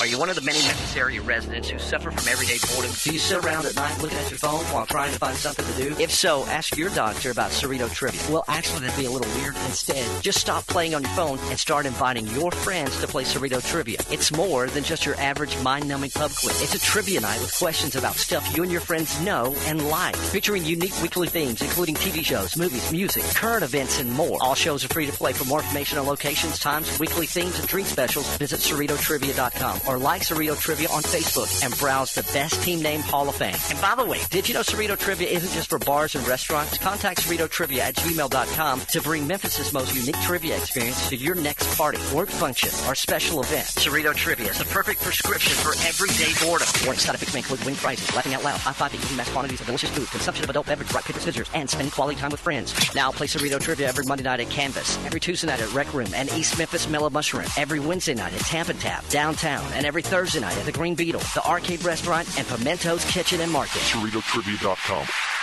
[0.00, 2.90] Are you one of the many Memphis area residents who suffer from everyday boredom?
[3.04, 5.64] Do you sit around at night looking at your phone while trying to find something
[5.64, 6.02] to do?
[6.02, 8.20] If so, ask your doctor about Cerrito Trivia.
[8.28, 9.54] Well, actually, that'd be a little weird.
[9.66, 13.64] Instead, just stop playing on your phone and start inviting your friends to play Cerrito
[13.64, 13.98] Trivia.
[14.10, 16.60] It's more than just your average mind-numbing pub quiz.
[16.60, 20.16] It's a trivia night with questions about stuff you and your friends know and like,
[20.16, 24.38] featuring unique weekly themes, including TV shows, movies, music, current events, and more.
[24.42, 25.32] All shows are free to play.
[25.32, 30.22] For more information on locations, times, weekly themes, and drink specials, visit CerritoTrivia.com or like
[30.22, 33.56] Cerrito Trivia on Facebook and browse the best team name Hall of Fame.
[33.70, 36.78] And by the way, did you know Cerrito Trivia isn't just for bars and restaurants?
[36.78, 41.76] Contact Cerrito Trivia at gmail.com to bring Memphis's most unique trivia experience to your next
[41.76, 43.66] party, work function, or special event.
[43.66, 46.68] Cerrito Trivia is the perfect prescription for everyday boredom.
[46.84, 49.66] Warning side effects may include wing prizes, laughing out loud, high-fiving, eating mass quantities of
[49.66, 52.74] delicious food, consumption of adult beverage, rock, paper, scissors, and spending quality time with friends.
[52.94, 56.08] Now play Cerrito Trivia every Monday night at Canvas, every Tuesday night at Rec Room
[56.14, 60.40] and East Memphis Mellow Mushroom, every Wednesday night at Tampa Tap, downtown, and every Thursday
[60.40, 63.80] night at the Green Beetle, the Arcade Restaurant, and Pimento's Kitchen and Market.
[63.80, 65.33] CerritoTrivia.com.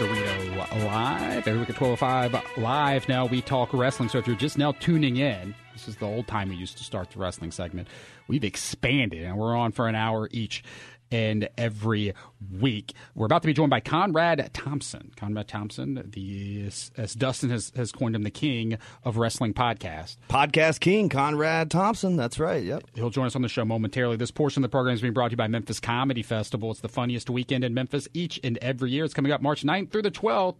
[0.00, 1.46] Cerrito Live.
[1.46, 4.08] Every week at 12.05 live now, we talk wrestling.
[4.08, 6.84] So if you're just now tuning in, this is the old time we used to
[6.84, 7.86] start the wrestling segment.
[8.26, 10.64] We've expanded, and we're on for an hour each
[11.10, 12.14] and every
[12.58, 12.92] week.
[13.14, 15.12] We're about to be joined by Conrad Thompson.
[15.16, 20.16] Conrad Thompson, the as Dustin has, has coined him, the king of wrestling podcast.
[20.28, 22.16] Podcast King Conrad Thompson.
[22.16, 22.62] That's right.
[22.62, 22.84] Yep.
[22.94, 24.16] He'll join us on the show momentarily.
[24.16, 26.70] This portion of the program is being brought to you by Memphis Comedy Festival.
[26.70, 29.04] It's the funniest weekend in Memphis each and every year.
[29.04, 30.56] It's coming up March 9th through the 12th.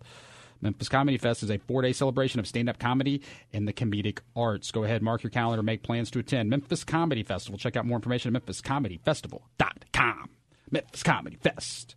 [0.62, 4.18] Memphis Comedy Fest is a four day celebration of stand up comedy and the comedic
[4.36, 4.70] arts.
[4.70, 7.58] Go ahead, mark your calendar, make plans to attend Memphis Comedy Festival.
[7.58, 10.30] Check out more information at memphiscomedyfestival.com.
[10.70, 11.96] Memphis Comedy Fest.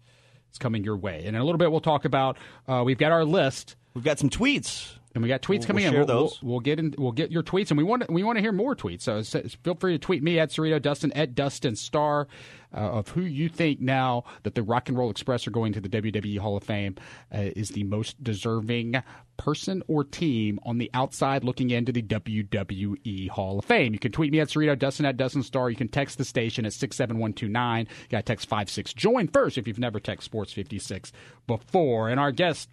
[0.50, 1.20] It's coming your way.
[1.26, 3.76] And in a little bit, we'll talk about, uh, we've got our list.
[3.94, 4.92] We've got some tweets.
[5.16, 5.94] And we got tweets We'll- coming we'll in.
[5.94, 6.40] share We'll, those.
[6.42, 6.96] We'll, get in.
[6.98, 9.02] We'll get your tweets, and we want we want to hear more tweets.
[9.02, 9.22] So
[9.64, 12.28] feel free to tweet me at Cerrito Dustin at Dustin Starr
[12.74, 15.80] uh, of who you think now that the Rock and Roll Express are going to
[15.82, 16.96] the WWE Hall of Fame
[17.34, 18.96] uh, is the most deserving
[19.38, 23.94] person or team on the outside looking into the WWE Hall of Fame.
[23.94, 25.70] You can tweet me at Cerrito Dustin at Dustin Starr.
[25.70, 27.88] You can text the station at six seven one two nine.
[28.04, 28.92] You got to text five six.
[28.94, 31.12] Join first if you've never text Sports fifty six
[31.46, 32.10] before.
[32.10, 32.70] And our guest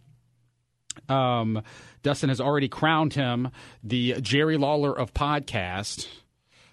[1.08, 1.62] um,
[2.02, 3.50] Dustin has already crowned him
[3.82, 6.08] the Jerry Lawler of podcast,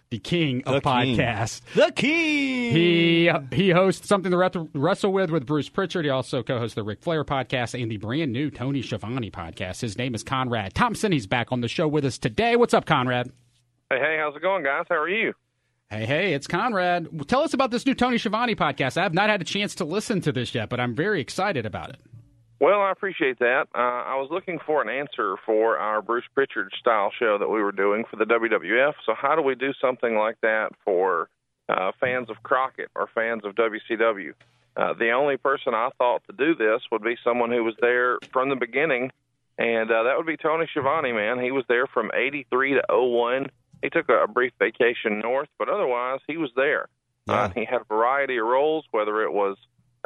[0.10, 1.18] the king of The king.
[1.18, 1.62] podcast.
[1.74, 2.72] The King.
[2.74, 6.06] He he hosts something to wrestle with with Bruce Prichard.
[6.06, 9.82] He also co-hosts the Ric Flair podcast and the brand new Tony Schiavone podcast.
[9.82, 11.12] His name is Conrad Thompson.
[11.12, 12.56] He's back on the show with us today.
[12.56, 13.32] What's up, Conrad?
[13.90, 14.86] Hey, hey, how's it going, guys?
[14.90, 15.34] How are you?
[15.90, 17.08] Hey, hey, it's Conrad.
[17.30, 18.98] Tell us about this new Tony Schiavone podcast.
[18.98, 21.66] I have not had a chance to listen to this yet, but I'm very excited
[21.66, 22.00] about it.
[22.60, 23.68] Well, I appreciate that.
[23.76, 27.62] Uh, I was looking for an answer for our Bruce Prichard style show that we
[27.62, 28.94] were doing for the WWF.
[29.06, 31.30] So, how do we do something like that for
[31.70, 34.34] uh, fans of Crockett or fans of WCW?
[34.76, 38.18] Uh, the only person I thought to do this would be someone who was there
[38.32, 39.12] from the beginning,
[39.60, 41.40] and uh, that would be Tony Schiavone, man.
[41.40, 43.48] He was there from 83 to 01.
[43.84, 46.88] He took a, brief vacation north, but otherwise, he was there.
[47.28, 49.58] Uh, he had a variety of roles, whether it was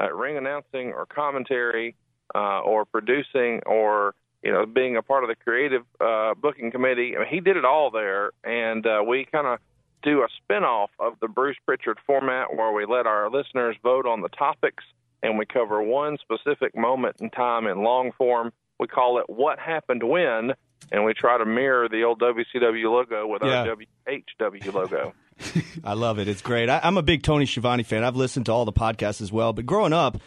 [0.01, 1.95] uh, ring announcing or commentary
[2.35, 4.13] uh, or producing or
[4.43, 7.15] you know being a part of the creative uh, booking committee.
[7.15, 9.59] I mean, he did it all there, and uh, we kind of
[10.03, 14.21] do a spinoff of the Bruce Prichard format where we let our listeners vote on
[14.21, 14.83] the topics
[15.21, 18.51] and we cover one specific moment in time in long form.
[18.79, 20.53] We call it What Happened When,
[20.91, 23.67] and we try to mirror the old WCW logo with Yeah.
[23.67, 25.13] our WHW logo.
[25.83, 26.27] I love it.
[26.27, 26.67] It's great.
[26.69, 28.03] I, I'm a big Tony Schiavone fan.
[28.03, 29.53] I've listened to all the podcasts as well.
[29.53, 30.17] But growing up,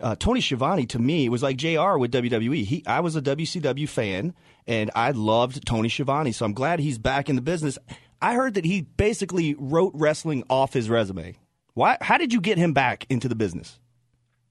[0.00, 1.96] uh, Tony Schiavone to me was like Jr.
[1.98, 2.64] with WWE.
[2.64, 4.34] He, I was a WCW fan,
[4.66, 6.32] and I loved Tony Schiavone.
[6.32, 7.78] So I'm glad he's back in the business.
[8.20, 11.36] I heard that he basically wrote wrestling off his resume.
[11.74, 11.98] Why?
[12.00, 13.78] How did you get him back into the business?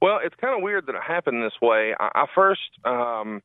[0.01, 1.93] Well, it's kind of weird that it happened this way.
[1.97, 3.41] I, I first, um,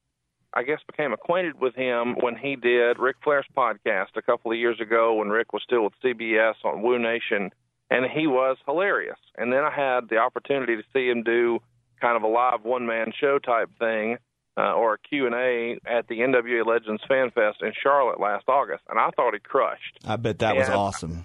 [0.52, 4.58] I guess, became acquainted with him when he did Ric Flair's podcast a couple of
[4.58, 7.50] years ago when Ric was still with CBS on Woo Nation,
[7.90, 9.18] and he was hilarious.
[9.36, 11.60] And then I had the opportunity to see him do
[12.00, 14.18] kind of a live one man show type thing
[14.56, 18.98] uh, or a Q&A at the NWA Legends Fan Fest in Charlotte last August, and
[18.98, 19.98] I thought he crushed.
[20.06, 21.24] I bet that was awesome.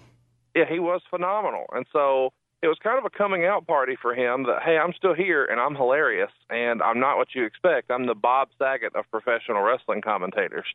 [0.56, 1.66] Yeah, he was phenomenal.
[1.74, 2.32] And so
[2.62, 5.44] it was kind of a coming out party for him that, hey, I'm still here
[5.46, 7.90] and I'm hilarious and I'm not what you expect.
[7.90, 10.68] I'm the Bob Saget of professional wrestling commentators.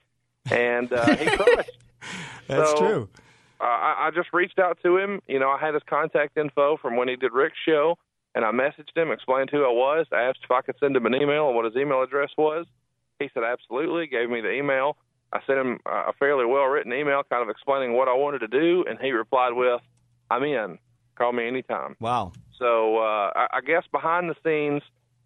[0.50, 1.70] And uh, he crushed.
[2.48, 3.08] That's So, true.
[3.60, 5.20] Uh, I, I just reached out to him.
[5.28, 7.96] You know, I had his contact info from when he did Ric's show,
[8.34, 11.14] and I messaged him, explained who I was, asked if I could send him an
[11.14, 12.66] email and what his email address was.
[13.18, 14.96] He said absolutely, gave me the email.
[15.32, 18.48] I sent him a fairly well written email, kind of explaining what I wanted to
[18.48, 19.80] do, and he replied with,
[20.30, 20.78] "I'm in.
[21.16, 22.32] Call me anytime." Wow.
[22.58, 24.82] So uh, I, I guess behind the scenes,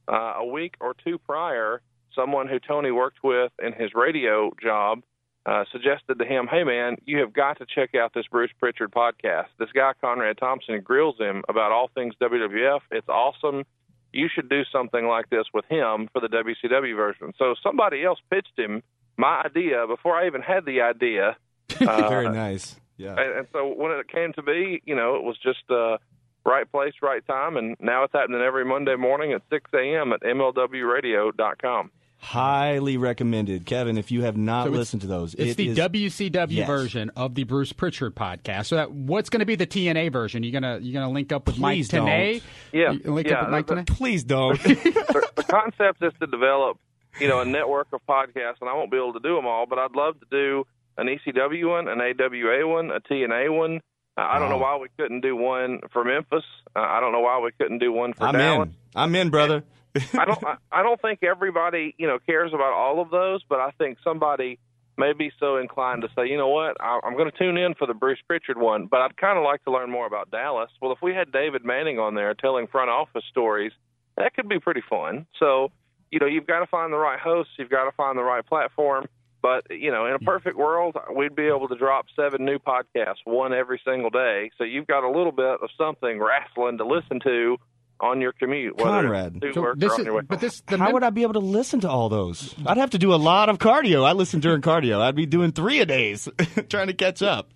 [0.08, 1.82] uh, a week or two prior,
[2.14, 5.02] someone who Tony worked with in his radio job
[5.44, 8.92] uh, suggested to him, "Hey man, you have got to check out this Bruce Prichard
[8.92, 9.46] podcast.
[9.58, 12.80] This guy Conrad Thompson grills him about all things WWF.
[12.90, 13.64] It's awesome.
[14.12, 18.20] You should do something like this with him for the WCW version." So somebody else
[18.30, 18.82] pitched him
[19.16, 21.36] my idea before I even had the idea.
[21.80, 22.76] Uh, Very nice.
[22.96, 23.16] Yeah.
[23.18, 25.96] and, and so when it came to be, you know, it was just uh,
[26.44, 30.12] right place, right time, and now it's happening every Monday morning at 6 a.m.
[30.12, 31.90] at MLWRadio.com.
[32.22, 33.98] Highly recommended, Kevin.
[33.98, 36.66] If you have not So listened to those, It's it the is- WCW Yes.
[36.68, 38.66] version of the Bruce Prichard podcast.
[38.66, 40.44] So that what's going to be the TNA version?
[40.44, 42.42] You gonna you gonna link up with Please Mike Tenay?
[42.72, 43.86] Yeah, link yeah, up with Mike the- Tenay?
[43.88, 44.58] Please don't.
[44.62, 46.78] the, the concept is to develop,
[47.20, 49.66] you know, a network of podcasts, and I won't be able to do them all,
[49.66, 50.64] but I'd love to do
[50.96, 53.80] an ECW one, an AWA one, a TNA one.
[54.16, 56.44] I don't know why we couldn't do one for Memphis.
[56.76, 58.68] Uh, I don't know why we couldn't do one for I'm Dallas.
[58.68, 58.74] in.
[58.94, 59.64] I'm in, brother.
[59.94, 60.44] I don't.
[60.44, 63.98] I, I don't think everybody, you know, cares about all of those, but I think
[64.02, 64.58] somebody
[64.96, 67.74] may be so inclined to say, you know what, I, I'm going to tune in
[67.74, 70.70] for the Bruce Prichard one, but I'd kind of like to learn more about Dallas.
[70.80, 73.72] Well, if we had David Manning on there telling front office stories,
[74.16, 75.26] that could be pretty fun.
[75.38, 75.70] So,
[76.10, 78.44] you know, you've got to find the right host, you've got to find the right
[78.44, 79.06] platform.
[79.40, 83.24] But you know, in a perfect world, we'd be able to drop seven new podcasts,
[83.24, 84.52] one every single day.
[84.56, 87.56] So you've got a little bit of something wrestling to listen to
[88.02, 89.36] on your commute, whether Conrad.
[89.36, 90.92] it's to So work this or on is, your way but this the How mem-
[90.94, 92.54] would I be able to listen to all those?
[92.66, 94.04] I'd have to do a lot of cardio.
[94.04, 95.00] I listen during cardio.
[95.00, 96.28] I'd be doing three a days,
[96.68, 97.50] trying to catch up.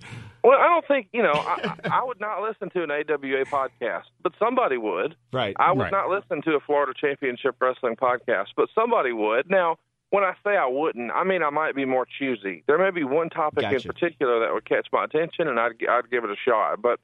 [0.45, 1.33] Well, I don't think you know.
[1.33, 5.17] I, I would not listen to an AWA podcast, but somebody would.
[5.33, 5.57] Right.
[5.59, 5.91] I would Right.
[5.93, 9.51] not listen to a Florida Championship Wrestling podcast, but somebody would.
[9.51, 9.79] Now,
[10.11, 12.63] when I say I wouldn't, I mean I might be more choosy.
[12.69, 16.09] There may be one topic in particular that would catch my attention, and I'd I'd
[16.13, 16.81] give it a shot.
[16.81, 17.01] But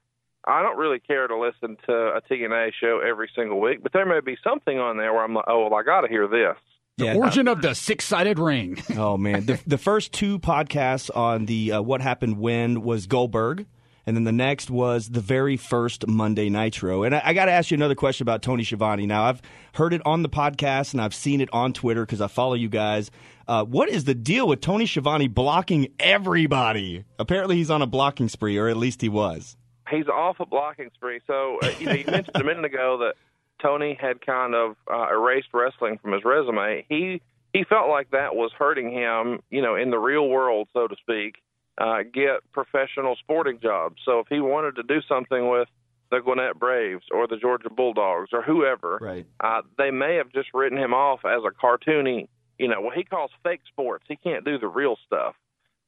[0.46, 3.83] I don't really care to listen to a TNA show every single week.
[3.83, 6.09] But there may be something on there where I'm like, oh well, I got to
[6.09, 6.57] hear this.
[6.98, 7.14] Yeah.
[7.14, 8.83] origin of the six sided ring.
[8.96, 13.66] Oh man, the the first two podcasts on the uh, what happened when was Goldberg,
[14.05, 17.02] and then the next was the very first Monday Nitro.
[17.05, 19.07] And I, I got to ask you another question about Tony Schiavone.
[19.07, 19.40] Now I've
[19.74, 22.68] heard it on the podcast and I've seen it on Twitter because I follow you
[22.68, 23.11] guys.
[23.48, 27.05] Uh, what is the deal with Tony Schiavone blocking everybody?
[27.18, 29.57] Apparently he's on a blocking spree, or at least he was.
[29.90, 31.21] He's off a blocking spree.
[31.27, 33.14] So uh, you know, you mentioned a minute ago that
[33.61, 36.85] Tony had kind of uh, erased wrestling from his resume.
[36.88, 37.21] He
[37.53, 40.97] he felt like that was hurting him, you know, in the real world, so to
[41.01, 41.37] speak.
[41.79, 43.97] Uh, get professional sporting jobs.
[44.05, 45.68] So if he wanted to do something with
[46.11, 49.27] the Gwinnett Braves or the Georgia Bulldogs or whoever, Right.
[49.40, 53.05] uh, they may have just written him off as a cartoony, you know, what he
[53.05, 54.05] calls fake sports.
[54.07, 55.35] He can't do the real stuff.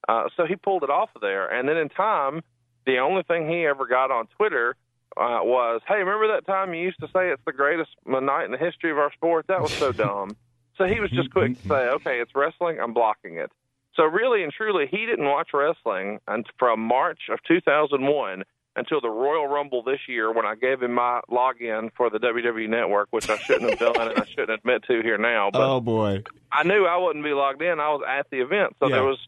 [0.08, 1.48] Uh, so he pulled it off of there.
[1.48, 2.42] And then in time,
[2.86, 4.76] the only thing he ever got on Twitter
[5.16, 8.50] uh, was, hey, remember that time you used to say it's the greatest night in
[8.50, 9.46] the history of our sport?
[9.48, 10.36] That was so dumb.
[10.76, 13.50] So he was just quick to say, okay, it's wrestling, I'm blocking it.
[13.94, 16.18] So really and truly, he didn't watch wrestling
[16.58, 18.42] from March of 2001
[18.76, 22.68] until the Royal Rumble this year when I gave him my login for the WWE
[22.68, 25.50] Network, which I shouldn't have done and I shouldn't admit to here now.
[25.52, 26.24] But oh boy.
[26.50, 27.78] I knew I wouldn't be logged in.
[27.78, 28.96] I was at the event, so Yeah.
[28.96, 29.18] there was,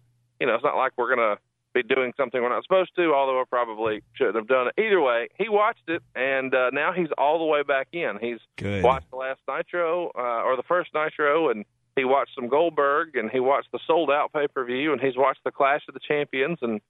[0.41, 1.37] you know, it's not like we're gonna
[1.83, 4.81] be doing something we're not supposed to, although I probably shouldn't have done it.
[4.81, 8.19] Either way, he watched it, and uh, now he's all the way back in.
[8.21, 8.83] He's Good.
[8.83, 13.31] watched the last Nitro, uh, or the first Nitro, and he watched some Goldberg, and
[13.31, 16.01] he watched the sold out pay per view, and he's watched the Clash of the
[16.07, 16.81] Champions, and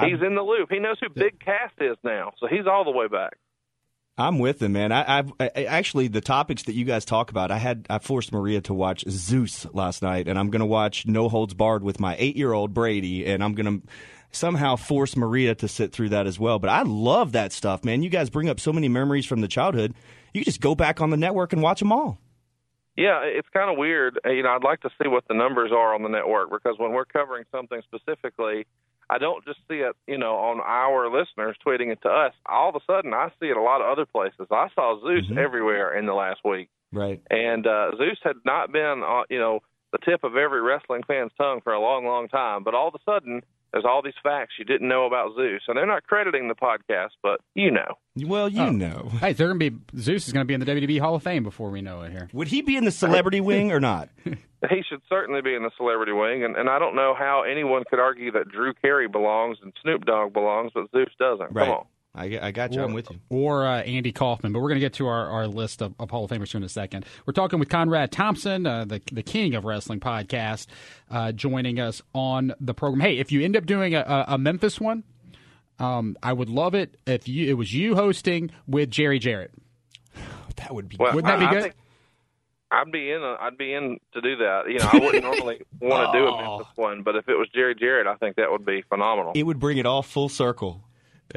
[0.00, 0.70] he's in the loop.
[0.70, 3.34] He knows who Big Cass is now, so he's all the way back.
[4.18, 4.92] I'm with him, man.
[4.92, 7.50] I, I've I, actually the topics that you guys talk about.
[7.50, 11.06] I had I forced Maria to watch Zeus last night, and I'm going to watch
[11.06, 13.88] No Holds Barred with my eight year old Brady, and I'm going to
[14.32, 16.58] somehow force Maria to sit through that as well.
[16.58, 18.02] But I love that stuff, man.
[18.02, 19.94] You guys bring up so many memories from the childhood.
[20.34, 22.18] You just go back on the network and watch them all.
[22.96, 24.18] Yeah, it's kind of weird.
[24.24, 26.76] Uh, You know, I'd like to see what the numbers are on the network because
[26.78, 28.66] when we're covering something specifically,
[29.08, 32.32] I don't just see it, you know, on our listeners tweeting it to us.
[32.46, 34.46] All of a sudden, I see it a lot of other places.
[34.50, 37.20] I saw Zeus everywhere in the last week, Right.
[37.30, 39.60] and uh, Zeus had not been, uh, you know,
[39.92, 42.62] the tip of every wrestling fan's tongue for a long, long time.
[42.62, 45.76] But all of a sudden, there's all these facts you didn't know about Zeus, and
[45.76, 47.94] they're not crediting the podcast, but you know.
[48.16, 48.70] Well, you Oh.
[48.70, 49.10] know.
[49.20, 51.70] Hey, they're gonna be Zeus is gonna be in the WWE Hall of Fame before
[51.70, 52.28] we know it here.
[52.32, 54.08] Would he be in the celebrity wing or not?
[54.24, 57.82] He should certainly be in the celebrity wing, and, and I don't know how anyone
[57.90, 61.52] could argue that Drew Carey belongs and Snoop Dogg belongs, but Zeus doesn't.
[61.52, 61.66] Right.
[61.66, 61.84] Come on.
[62.14, 62.82] I, I got you.
[62.82, 63.18] I'm with you.
[63.30, 66.10] Or uh, Andy Kaufman, but we're going to get to our, our list of, of
[66.10, 67.06] Hall of Famers here in a second.
[67.24, 70.66] We're talking with Conrad Thompson, uh, the the king of wrestling podcast,
[71.10, 73.00] uh, joining us on the program.
[73.00, 75.04] Hey, if you end up doing a, a, a Memphis one,
[75.78, 79.52] um, I would love it if you it was you hosting with Jerry Jarrett.
[80.56, 80.96] That would be.
[81.00, 81.74] Well, Wouldn't that be I- I good?
[82.70, 83.22] I'd be in.
[83.22, 84.62] A, I'd be in to do that.
[84.68, 87.48] You know, I wouldn't normally want to do a Memphis one, but if it was
[87.54, 89.32] Jerry Jarrett, I think that would be phenomenal.
[89.34, 90.82] It would bring it all full circle.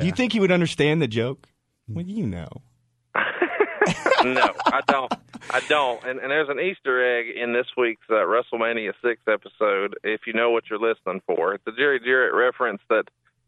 [0.01, 1.47] Do you think he would understand the joke?
[1.87, 2.49] Well, you know.
[4.23, 5.13] no, I don't.
[5.51, 6.03] I don't.
[6.03, 9.95] And, and there's an Easter egg in this week's uh, WrestleMania six episode.
[10.03, 13.05] If you know what you're listening for, it's a Jerry Jarrett reference that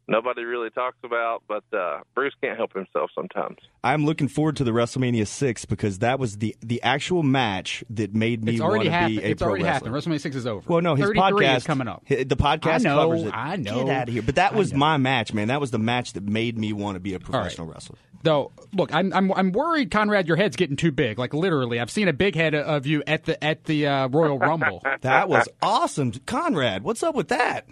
[0.08, 3.58] nobody really talks about, but uh, Bruce can't help himself sometimes.
[3.84, 8.14] I'm looking forward to the WrestleMania six because that was the the actual match that
[8.14, 9.90] made me want to be a It's pro already wrestler.
[9.92, 10.14] happened.
[10.14, 10.64] WrestleMania six is over.
[10.68, 12.04] Well, no, his 33 podcast is coming up.
[12.08, 13.34] hi- The podcast I know, covers it.
[13.34, 13.86] I know.
[13.86, 14.22] Get out of here!
[14.24, 14.80] But that I was know.
[14.80, 15.48] my match, man.
[15.50, 17.98] That was the match that made me want to be a professional wrestler.
[18.24, 20.28] Though, look, I'm, I'm I'm worried, Conrad.
[20.28, 21.20] Your head's getting too big.
[21.20, 24.40] Like literally, I've seen a big head of you at the at the uh, Royal
[24.40, 24.82] Rumble.
[25.02, 26.84] That was awesome, Conrad.
[26.84, 27.68] What's up with that?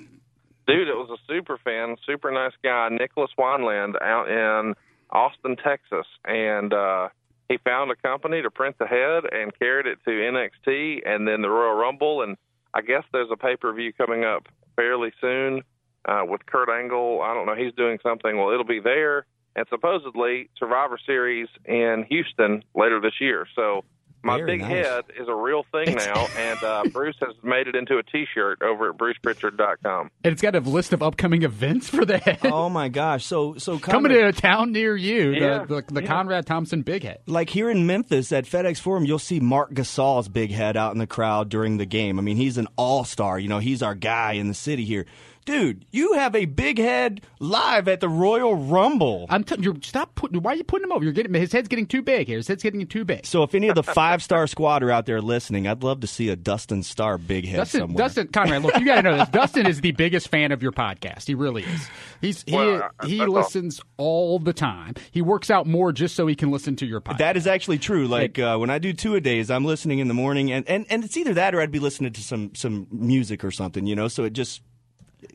[0.67, 4.73] Dude, it was a super fan, super nice guy, Nicholas Wineland, out in
[5.11, 7.09] Austin, Texas, and uh,
[7.47, 11.41] he found a company to print the head and carried it to NXT and then
[11.41, 12.35] the Royal Rumble, and
[12.73, 15.61] I guess there's a pay per view coming up fairly soon
[16.05, 17.21] uh, with Kurt Angle.
[17.21, 18.35] I don't know, he's doing something.
[18.35, 23.47] Well, it'll be there, and supposedly Survivor Series in Houston later this year.
[23.55, 23.83] So.
[24.25, 24.71] My Very big nice.
[24.71, 28.61] head is a real thing now, and uh, Bruce has made it into a T-shirt
[28.63, 30.09] over at BrucePrichard.com.
[30.23, 32.39] And it's got a list of upcoming events for the head.
[32.43, 33.23] Oh my gosh!
[33.25, 36.07] So so Coming Conrad, to a town near you, Yeah, the, the, the yeah.
[36.07, 37.19] Conrad Thompson Big Head.
[37.27, 40.97] like here in Memphis at FedEx Forum, you'll see Marc Gasol's big head out in
[40.97, 42.17] the crowd during the game.
[42.17, 43.37] I mean, he's an all star.
[43.37, 45.05] You know, he's our guy in the city here.
[45.45, 49.27] Dude, you have a big head live at the Royal Rumble.
[49.29, 50.41] I'm t- you're stop putting.
[50.41, 51.03] Why are you putting him over?
[51.03, 52.37] You're getting his head's getting too big here.
[52.37, 53.27] His head's getting too big.
[53.27, 56.07] So if any of the five star squad are out there listening, I'd love to
[56.07, 57.97] see a Dustin Starr big head Dustin, somewhere.
[58.07, 59.29] Dustin, Conrad, look, you got to know this.
[59.29, 61.27] Dustin is the biggest fan of your podcast.
[61.27, 61.89] He really is.
[62.21, 64.95] He's he Well, uh, he that's listens all the time.
[65.11, 67.19] He works out more just so he can listen to your podcast.
[67.19, 68.07] That is actually true.
[68.07, 70.87] Like uh, when I do two a days, I'm listening in the morning, and, and,
[70.89, 73.95] and it's either that or I'd be listening to some some music or something, you
[73.95, 74.07] know.
[74.07, 74.63] So it just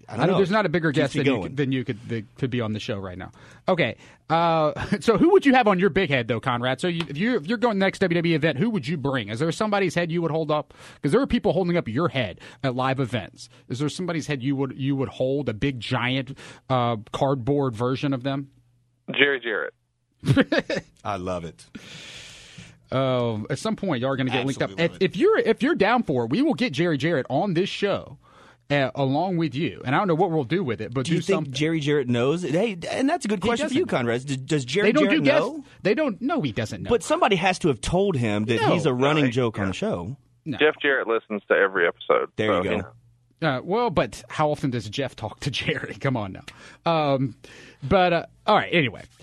[0.09, 0.39] I don't I know know.
[0.39, 2.61] there's not a bigger Keeps guest than you, could, than you could that could be
[2.61, 3.33] on the show right now.
[3.69, 3.97] Okay,
[4.29, 6.81] uh, so who would you have on your big head though, Conrad?
[6.81, 8.97] So you, if you if you're going to the next WWE event, who would you
[8.97, 9.29] bring?
[9.29, 10.75] Is there somebody's head you would hold up?
[10.95, 13.49] Because there are people holding up your head at live events.
[13.69, 16.37] Is there somebody's head you would you would hold a big giant
[16.69, 18.51] uh, cardboard version of them?
[19.13, 19.75] Jerry Jarrett.
[21.05, 21.65] I love it.
[22.93, 24.71] Um, at some point, y'all are going to get linked up.
[24.79, 27.69] If, if you're if you're down for it, we will get Jerry Jarrett on this
[27.69, 28.19] show.
[28.71, 31.13] Uh, along with you, and I don't know what we'll do with it, but Do
[31.15, 31.53] you think something.
[31.53, 32.43] Jerry Jarrett knows?
[32.43, 33.85] Hey, and that's a good question for you.
[33.85, 34.25] Conrad.
[34.25, 35.41] Does, does Jerry Jarrett do guests.
[35.49, 35.65] know?
[35.83, 36.21] They don't.
[36.23, 36.89] No, he doesn't know.
[36.91, 38.73] But somebody has to have told him that No.
[38.73, 40.17] he's a running No, he- joke on the show.
[40.47, 42.31] Jeff Jarrett listens to every episode.
[42.37, 42.77] There so, you go.
[42.79, 42.87] know.
[43.49, 45.95] Uh, well, but how often does Jeff talk to Jerry?
[46.01, 46.45] Come on now.
[46.91, 47.35] Um,
[47.83, 48.73] but uh, all right.
[48.73, 49.20] Anyway, but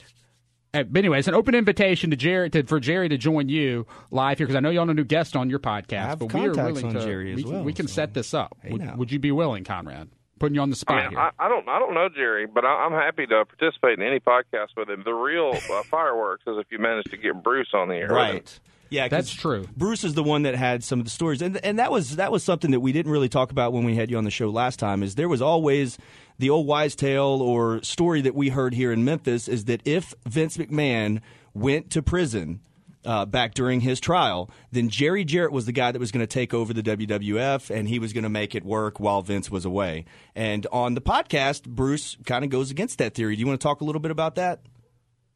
[0.73, 4.47] anyway, it's an open invitation to Jerry to, for Jerry to join you live here
[4.47, 6.03] because I know y'all know a new guest on your podcast.
[6.03, 7.08] I have but we are contacts willing on to.
[7.08, 8.58] Jerry as we, can- well, we can so- set this up.
[8.62, 10.10] Hey, would, would you be willing, Conrad?
[10.39, 11.19] Putting you on the spot I, mean, here.
[11.19, 14.19] I, I don't, I don't know Jerry, but I, I'm happy to participate in any
[14.19, 15.02] podcast with him.
[15.04, 18.10] The real uh, fireworks is if you manage to get Bruce on the air.
[18.10, 18.60] Right.
[18.89, 19.67] Yeah, that's true.
[19.75, 22.31] Bruce is the one that had some of the stories, and and that was that
[22.31, 24.50] was something that we didn't really talk about when we had you on the show
[24.50, 25.04] last time.
[25.04, 25.98] Is there was always
[26.40, 30.13] the old wise tale or story that we heard here in Memphis is that if
[30.25, 31.21] Vince McMahon
[31.54, 32.62] went to prison.
[33.06, 36.27] Uh, back during his trial, then Jerry Jarrett was the guy that was going to
[36.27, 39.63] take over the WWF and he was going to make it work while Vince was
[39.63, 40.04] away.
[40.35, 43.38] And on the podcast, Bruce kind of goes against that theory.
[43.38, 44.60] Do you want to talk a little bit about that?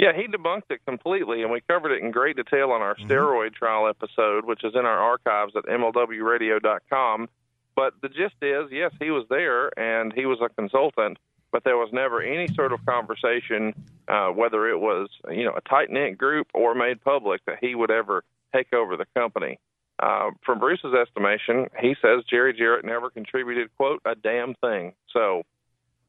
[0.02, 3.10] Yeah, he debunked it completely, and we covered it in great detail on our mm-hmm.
[3.10, 7.30] steroid trial episode, which is in our archives at MLWRadio.com.
[7.82, 11.17] But the gist is, yes, he was there and he was a consultant,
[11.51, 13.73] but there was never any sort of conversation,
[14.07, 17.73] uh, whether it was you know a tight knit group or made public, that he
[17.73, 18.23] would ever
[18.53, 19.57] take over the company.
[19.97, 24.93] Uh, from Bruce's estimation, he says Jerry Jarrett never contributed quote a damn thing.
[25.11, 25.41] So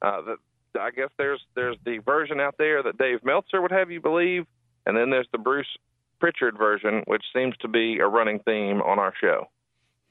[0.02, 3.90] uh, the, I guess there's there's the version out there that Dave Meltzer would have
[3.90, 4.44] you believe,
[4.84, 5.78] and then there's the Bruce
[6.20, 9.46] Prichard version, which seems to be a running theme on our show.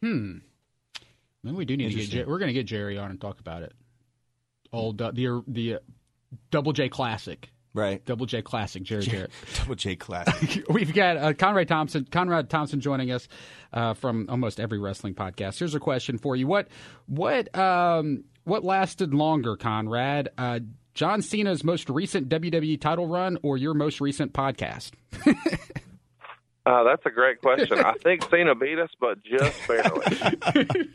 [0.02, 0.40] Hmm.
[1.44, 2.28] Maybe we do need to get.
[2.28, 3.74] We're going to get Jerry on and talk about it.
[4.72, 5.80] Old uh, the the uh,
[6.50, 7.50] Double J Classic.
[7.74, 8.04] Right.
[8.06, 9.32] Double J Classic, Jerry Jarrett.
[9.58, 10.66] Double J Classic.
[10.70, 13.30] We've got uh, Conrad Thompson, Conrad Thompson joining us
[13.72, 15.58] uh, from almost every wrestling podcast.
[15.58, 16.68] Here's a question for you: What
[17.08, 20.30] what um, what lasted longer, Conrad?
[20.38, 20.60] Uh,
[20.94, 24.92] John Cena's most recent WWE title run or your most recent podcast?
[26.66, 27.80] uh, that's a great question.
[27.80, 30.90] I think Cena beat us, but just barely.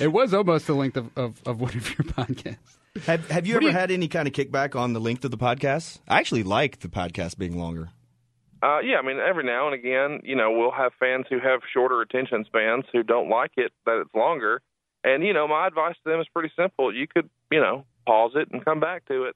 [0.00, 2.58] It was almost the length of, of, of one of your podcasts.
[3.06, 5.30] Have Have you what ever you, had any kind of kickback on the length of
[5.30, 6.00] the podcast?
[6.06, 7.90] I actually like the podcast being longer.
[8.62, 11.60] Uh, yeah, I mean, every now and again, you know, we'll have fans who have
[11.72, 14.60] shorter attention spans who don't like it that it's longer.
[15.02, 16.94] And you know, my advice to them is pretty simple.
[16.94, 19.34] You could, you know, pause it and come back to it.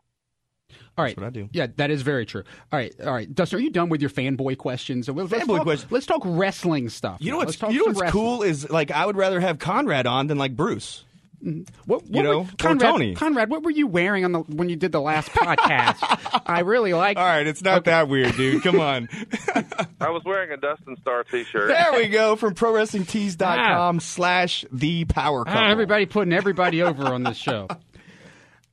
[0.98, 1.10] All right.
[1.10, 1.48] That's what I do.
[1.52, 2.42] Yeah, that is very true.
[2.72, 3.32] All right, all right.
[3.32, 5.08] Dustin, are you done with your fanboy questions?
[5.08, 5.92] Let's fanboy talk, questions.
[5.92, 7.18] Let's talk wrestling stuff.
[7.20, 8.24] You know what's you know what's wrestling.
[8.24, 11.04] cool is like I would rather have Conrad on than like Bruce.
[11.44, 11.62] Mm-hmm.
[11.84, 13.14] What, what you know, were, Conrad, Tony.
[13.14, 16.42] Conrad, what were you wearing on the when you did the last podcast?
[16.46, 17.18] I really like.
[17.18, 17.90] All right, it's not okay.
[17.90, 18.62] that weird, dude.
[18.62, 19.08] Come on.
[20.00, 21.68] I was wearing a Dustin Starr T-shirt.
[21.68, 23.98] There we go from ProWrestlingTees.com ah.
[24.00, 25.60] slash the Power Couple.
[25.60, 27.68] Ah, everybody putting everybody over on this show.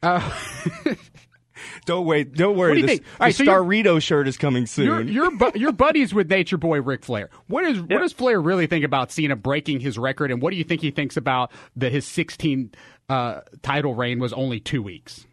[0.03, 0.19] Uh,
[1.85, 2.33] don't wait.
[2.33, 2.81] Don't worry.
[2.81, 4.85] Do the, the right, so Starrito shirt is coming soon.
[4.85, 7.29] You're, you're, bu- you're buddies with Nature Boy Ric Flair.
[7.47, 10.57] What is what does Flair really think about Cena breaking his record, and what do
[10.57, 12.71] you think he thinks about that his 16
[13.09, 15.25] uh, title reign was only two weeks?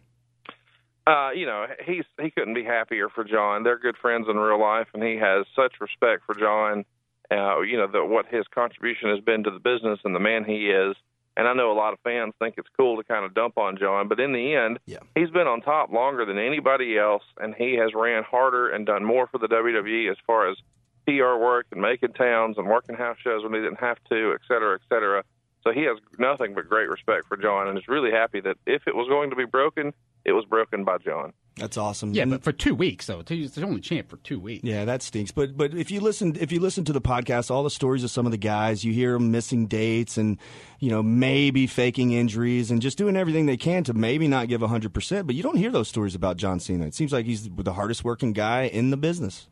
[1.07, 3.63] Uh, you know, he's he couldn't be happier for John.
[3.63, 6.85] They're good friends in real life, and he has such respect for John.
[7.31, 10.43] Uh, you know, the, what his contribution has been to the business and the man
[10.43, 10.95] he is.
[11.37, 13.77] And I know a lot of fans think it's cool to kind of dump on
[13.77, 14.99] John, but in the end, yeah.
[15.15, 19.05] he's been on top longer than anybody else, and he has ran harder and done
[19.05, 20.57] more for the WWE as far as
[21.05, 24.41] PR work and making towns and working house shows when he didn't have to, et
[24.47, 25.23] cetera, et cetera.
[25.63, 28.87] So he has nothing but great respect for John, and is really happy that if
[28.87, 29.93] it was going to be broken,
[30.25, 31.33] it was broken by John.
[31.57, 32.13] That's awesome.
[32.13, 34.63] Yeah, but for two weeks though, he's only champ for two weeks.
[34.63, 35.31] Yeah, that stinks.
[35.31, 38.11] But but if you listen if you listen to the podcast, all the stories of
[38.11, 40.37] some of the guys, you hear them missing dates and
[40.79, 44.61] you know maybe faking injuries and just doing everything they can to maybe not give
[44.61, 45.27] hundred percent.
[45.27, 46.85] But you don't hear those stories about John Cena.
[46.85, 49.47] It seems like he's the hardest working guy in the business.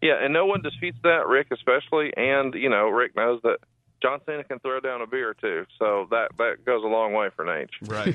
[0.00, 2.12] Yeah, and no one disputes that, Ric especially.
[2.16, 3.58] And you know, Ric knows that
[4.00, 7.30] John Cena can throw down a beer too, so that that goes a long way
[7.34, 7.70] for Naitch.
[7.88, 8.14] Right.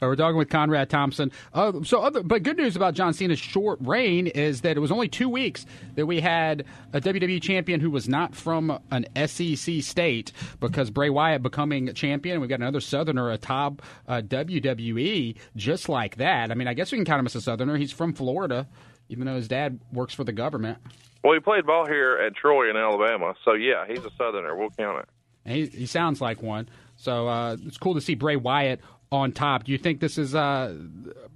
[0.00, 1.32] We're talking with Conrad Thompson.
[1.52, 4.92] Uh, so, other, but good news about John Cena's short reign is that it was
[4.92, 5.64] only two weeks
[5.94, 11.10] that we had a WWE champion who was not from an SEC state because Bray
[11.10, 12.40] Wyatt becoming champion.
[12.40, 16.50] We've got another Southerner atop uh, WWE just like that.
[16.50, 17.76] I mean, I guess we can count him as a Southerner.
[17.76, 18.68] He's from Florida,
[19.08, 20.78] even though his dad works for the government.
[21.24, 24.54] Well, he played ball here at Troy in Alabama, so yeah, he's a Southerner.
[24.54, 25.08] We'll count it.
[25.46, 26.68] He, he sounds like one.
[26.96, 28.80] So uh, it's cool to see Bray Wyatt
[29.12, 29.64] on top.
[29.64, 30.34] Do you think this is?
[30.34, 30.74] Uh,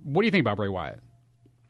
[0.02, 1.00] what do you think about Bray Wyatt?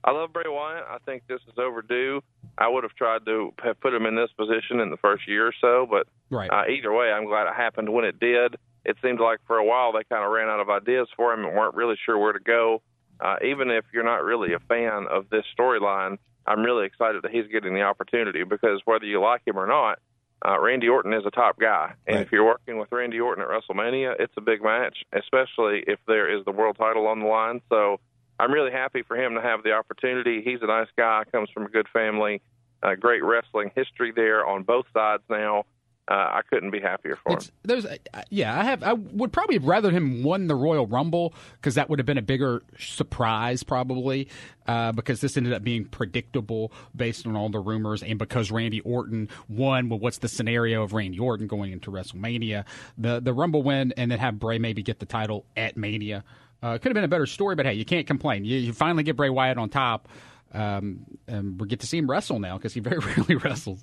[0.03, 0.85] I love Bray Wyatt.
[0.89, 2.23] I think this is overdue.
[2.57, 5.49] I would have tried to have put him in this position in the first year
[5.49, 6.51] or so, but right.
[6.51, 8.57] uh, either way, I'm glad it happened when it did.
[8.85, 11.45] It seemed like for a while they kind of ran out of ideas for him
[11.45, 12.81] and weren't really sure where to go.
[13.21, 16.17] Uh, even if you're not really a fan of this storyline,
[16.47, 19.99] I'm really excited that he's getting the opportunity because whether you like him or not,
[20.47, 22.27] uh, Randy Orton is a top guy, and right.
[22.27, 26.35] if you're working with Randy Orton at WrestleMania, it's a big match, especially if there
[26.35, 27.61] is the world title on the line.
[27.69, 28.01] So
[28.39, 30.41] I'm really happy for him to have the opportunity.
[30.43, 32.41] He's a nice guy, comes from a good family,
[32.83, 35.65] uh, great wrestling history there on both sides now,
[36.09, 37.53] uh, I couldn't be happier for It's, him.
[37.63, 37.97] there's, uh,
[38.31, 38.83] yeah, I have.
[38.83, 42.19] I would probably have rather him won the Royal Rumble because that would have been
[42.19, 44.29] a bigger surprise, probably,
[44.67, 48.81] uh, because this ended up being predictable based on all the rumors, and because Randy
[48.81, 49.89] Orton won.
[49.89, 52.65] Well, what's the scenario of Randy Orton going into WrestleMania?
[52.99, 56.25] The the Rumble win, and then have Bray maybe get the title at Mania.
[56.63, 58.45] Uh, could have been a better story, but hey, you can't complain.
[58.45, 60.09] You, you finally get Bray Wyatt on top.
[60.53, 63.81] Um, and we get to see him wrestle now because he very rarely wrestles.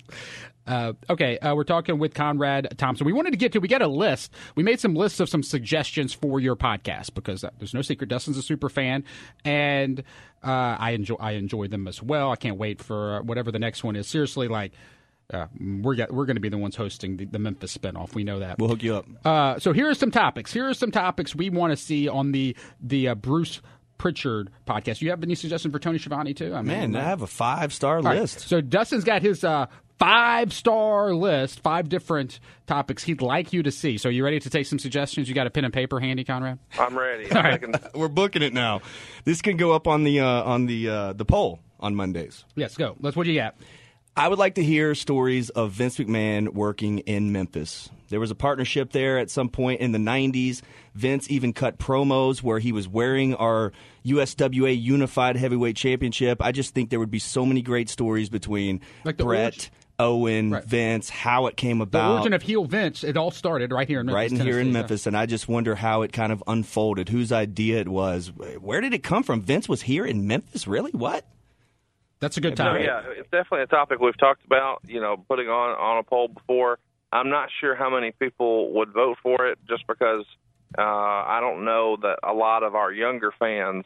[0.66, 3.06] Uh, okay, uh, we're talking with Conrad Thompson.
[3.06, 4.32] We wanted to get to, we got a list.
[4.54, 8.08] We made some lists of some suggestions for your podcast because uh, there's no secret.
[8.10, 9.04] Dustin's a super fan,
[9.44, 10.00] and
[10.42, 12.30] uh, I enjoy I enjoy them as well.
[12.30, 14.06] I can't wait for uh, whatever the next one is.
[14.06, 14.72] Seriously, like.
[15.30, 18.14] Uh, we're get, we're going to be the ones hosting the, the Memphis spinoff.
[18.14, 18.58] We know that.
[18.58, 19.04] We'll hook you up.
[19.26, 20.54] Uh, so here are some topics.
[20.54, 23.60] Here are some topics we want to see on the the uh, Bruce
[23.98, 25.02] Prichard podcast.
[25.02, 26.54] You have any suggestions for Tony Schiavone too?
[26.54, 28.40] I Man, I have a five star All right, list.
[28.40, 29.66] So Dustin's got his uh,
[29.98, 33.98] five star list, five different topics he'd like you to see.
[33.98, 35.28] So you ready to take some suggestions?
[35.28, 36.58] You got a pen and paper handy, Conrad?
[36.78, 37.30] I'm ready.
[37.32, 37.62] All right.
[37.94, 38.80] We're booking it now.
[39.24, 42.44] This can go up on the uh, on the uh, the poll on Mondays.
[42.54, 42.96] Yes, go.
[43.00, 43.16] Let's.
[43.16, 43.56] What do you got?
[44.16, 47.88] I would like to hear stories of Vince McMahon working in Memphis.
[48.08, 50.60] There was a partnership there at some point in the 90s.
[50.98, 53.72] Vince even cut promos where he was wearing our
[54.04, 56.42] USWA Unified Heavyweight Championship.
[56.42, 59.70] I just think there would be so many great stories between Like the Brett,
[60.00, 60.64] Owen, Right.
[60.64, 61.92] Vince, how it came about.
[61.92, 62.12] The about.
[62.14, 63.04] origin of heel Vince.
[63.04, 64.72] It all started right here in Memphis, right in here in Tennessee.
[64.72, 68.32] Memphis, and I just wonder how it kind of unfolded, whose idea it was.
[68.60, 69.40] Where did it come from?
[69.42, 70.66] Vince was here in Memphis?
[70.66, 70.90] Really?
[70.92, 71.24] What?
[72.20, 72.82] That's a good No, topic.
[72.84, 74.80] yeah, it's definitely a topic we've talked about.
[74.86, 76.78] You know, putting on on a poll before.
[77.12, 80.24] I'm not sure how many people would vote for it, just because
[80.76, 83.84] uh, I don't know that a lot of our younger fans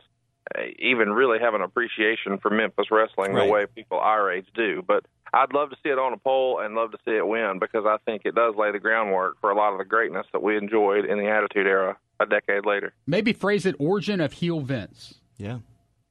[0.56, 3.46] uh, even really have an appreciation for Memphis wrestling Right.
[3.46, 4.82] the way people our age do.
[4.86, 7.58] But I'd love to see it on a poll and love to see it win
[7.60, 10.42] because I think it does lay the groundwork for a lot of the greatness that
[10.42, 12.92] we enjoyed in the Attitude Era a decade later.
[13.06, 15.14] Maybe phrase it origin of heel Vince.
[15.38, 15.58] Yeah.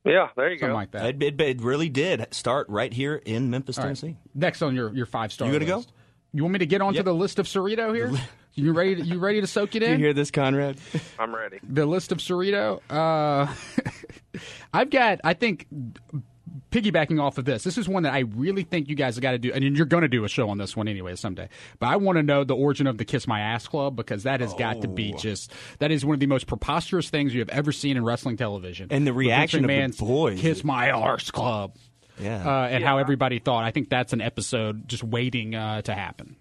[0.03, 0.73] Yeah, there you Something go.
[0.75, 1.05] like that.
[1.05, 3.89] It, it, it really did start right here in Memphis, All right.
[3.95, 4.17] Tennessee.
[4.33, 5.45] Next on your, your five star.
[5.47, 5.77] You gonna go?
[5.77, 5.91] list.
[6.33, 7.05] You want me to get onto Yep.
[7.05, 8.09] the list of Cerrito here?
[8.53, 8.95] you ready?
[8.95, 10.77] To, you ready to soak it Do you hear this, Conrad?
[11.19, 11.59] I'm ready.
[11.63, 12.81] the list of Cerrito.
[12.89, 13.53] Uh,
[14.73, 15.67] I've got, I think,
[16.71, 19.31] piggybacking off of this, this is one that I really think you guys have got
[19.31, 21.49] to do, and you're going to do a show on this one anyway someday.
[21.79, 24.41] But I want to know the origin of the Kiss My Ass Club because that
[24.41, 27.49] has got to be just that is one of the most preposterous things you have
[27.49, 28.87] ever seen in wrestling television.
[28.89, 30.39] And the With Vince reaction of the boys.
[30.39, 31.75] Kiss My Arse Club.
[32.19, 32.45] Yeah.
[32.45, 33.63] Uh, and how everybody thought.
[33.63, 36.35] I think that's an episode just waiting uh, to happen.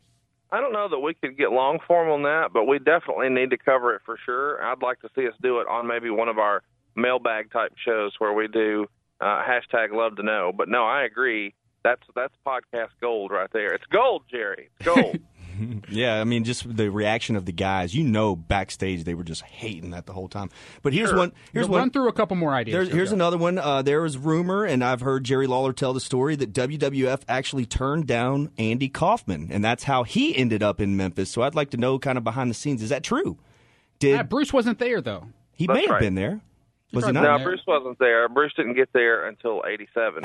[0.53, 3.51] I don't know that we could get long form on that, but we definitely need
[3.51, 4.63] to cover it for sure.
[4.63, 6.63] I'd like to see us do it on maybe one of our
[6.97, 8.87] mailbag type shows where we do
[9.21, 10.53] uh, hashtag love to know.
[10.57, 11.55] But no, I agree.
[11.85, 13.73] That's that's podcast gold right there.
[13.73, 14.71] It's gold, Jerry.
[14.79, 15.19] It's gold.
[15.89, 17.95] yeah, I mean, just the reaction of the guys.
[17.95, 20.51] You know, backstage they were just hating that the whole time.
[20.83, 21.19] But here's Sure.
[21.19, 21.33] one.
[21.53, 21.91] Here's Run one.
[21.91, 22.75] through a couple more ideas.
[22.75, 23.15] There's, here's Go.
[23.17, 23.59] another one.
[23.59, 27.67] Uh, there was rumor, and I've heard Jerry Lawler tell the story that WWF actually
[27.67, 31.31] turned down Andy Kaufman, and that's how he ended up in Memphis.
[31.31, 33.39] So I'd like to know, kind of behind the scenes, is that true?
[33.99, 35.27] Did Uh, Bruce wasn't there though.
[35.55, 36.41] he That's may have been there?
[36.93, 37.23] Was he not?
[37.23, 38.29] no, Bruce wasn't there.
[38.29, 40.25] Bruce didn't get there until '87.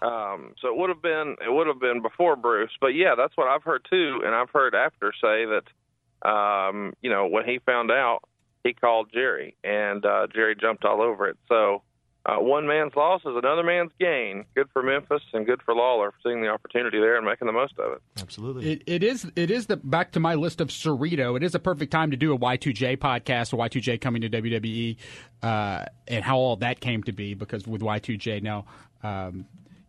[0.00, 3.36] Um, so it would have been it would have been before Bruce, but yeah, that's
[3.36, 7.58] what I've heard too, and I've heard after say that, um, you know, when he
[7.66, 8.20] found out,
[8.62, 11.36] he called Jerry, and uh, Jerry jumped all over it.
[11.48, 11.82] So
[12.28, 14.44] uh, one man's loss is another man's gain.
[14.54, 17.52] Good for Memphis and good for Lawler for seeing the opportunity there and making the
[17.52, 18.02] most of it.
[18.20, 18.72] Absolutely.
[18.72, 19.30] It, it is.
[19.34, 21.36] It is the back to my list of Cerrito.
[21.36, 24.96] It is a perfect time to do a Y2J podcast, or Y2J coming to WWE,
[25.42, 27.32] uh, and how all that came to be.
[27.34, 28.66] Because with Y2J now
[29.02, 29.46] um,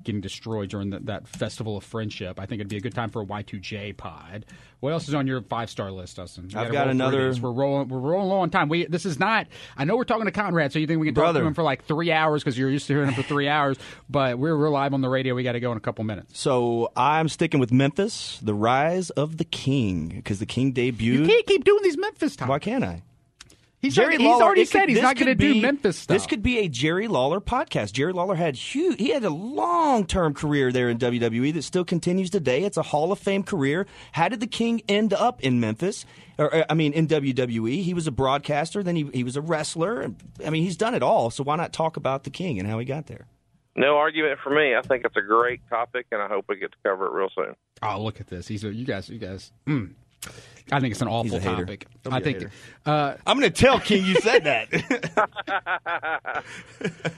[0.10, 3.10] getting destroyed during the, that festival of friendship, I think it'd be a good time
[3.10, 4.45] for a Y2J pod.
[4.80, 6.45] What else is on your five star list, Dustin?
[6.55, 7.89] I've got another- We're rolling.
[7.89, 8.70] We're rolling low on time.
[8.70, 9.47] We this is not.
[9.78, 11.41] I know we're talking to Conrad, so you think we can talk Brother.
[11.41, 13.78] to him for like three hours because you're used to hearing him for three hours.
[14.10, 15.36] But we're, we're live on the radio.
[15.36, 16.39] We got to go in a couple minutes.
[16.39, 20.99] So I'm sticking with Memphis, the rise of the King, because the King debuted.
[21.01, 22.49] You can't keep doing these Memphis times.
[22.49, 23.03] Why can't I?
[23.82, 26.13] He's, Jerry not, he's already it could- said he's not going to do Memphis stuff.
[26.13, 27.93] This could be a Jerry Lawler podcast.
[27.93, 28.99] Jerry Lawler had huge.
[28.99, 32.63] He had a long term career there in WWE that still continues today.
[32.63, 33.88] It's a Hall of Fame career.
[34.11, 36.05] How did the King end up in Memphis?
[36.38, 38.84] Or uh, I mean, in WWE, he was a broadcaster.
[38.84, 40.11] Then he he was a wrestler.
[40.45, 41.30] I mean, he's done it all.
[41.32, 43.27] So why not talk about the King and how he got there?
[43.77, 44.75] No argument for me.
[44.75, 47.30] I think it's a great topic, and I hope we get to cover it real
[47.34, 47.55] soon.
[47.82, 48.45] Oh, look at this.
[48.49, 49.07] He's a, you guys.
[49.09, 49.53] You guys.
[49.67, 49.91] Mm.
[50.72, 51.88] I think it's an awful topic.
[52.09, 52.47] I think.
[52.86, 56.43] Uh, I'm going to tell King you said that.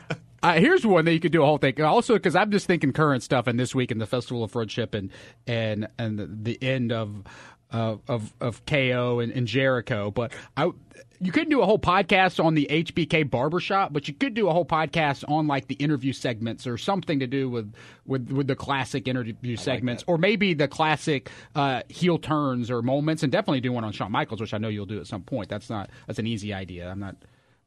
[0.43, 1.79] Uh, here's one that you could do a whole thing.
[1.81, 4.95] Also, because I'm just thinking current stuff and this week in the Festival of Friendship
[4.95, 5.11] and
[5.45, 7.23] and and the, the end of
[7.71, 10.11] uh, of of KO and, and Jericho.
[10.11, 10.71] But I,
[11.19, 14.53] you couldn't do a whole podcast on the HBK barbershop, but you could do a
[14.53, 17.73] whole podcast on like the interview segments or something to do with
[18.05, 23.23] with, with the classic interview segments, or maybe the classic uh, heel turns or moments,
[23.23, 25.49] and definitely do one on Shawn Michaels, which I know you'll do at some point.
[25.49, 26.89] That's not that's an easy idea.
[26.89, 27.15] I'm not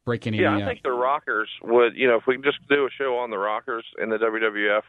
[0.05, 0.43] breaking any.
[0.43, 1.97] Yeah, I think the Rockers would.
[1.97, 4.83] You know, if we just do a show on the Rockers in the WWF,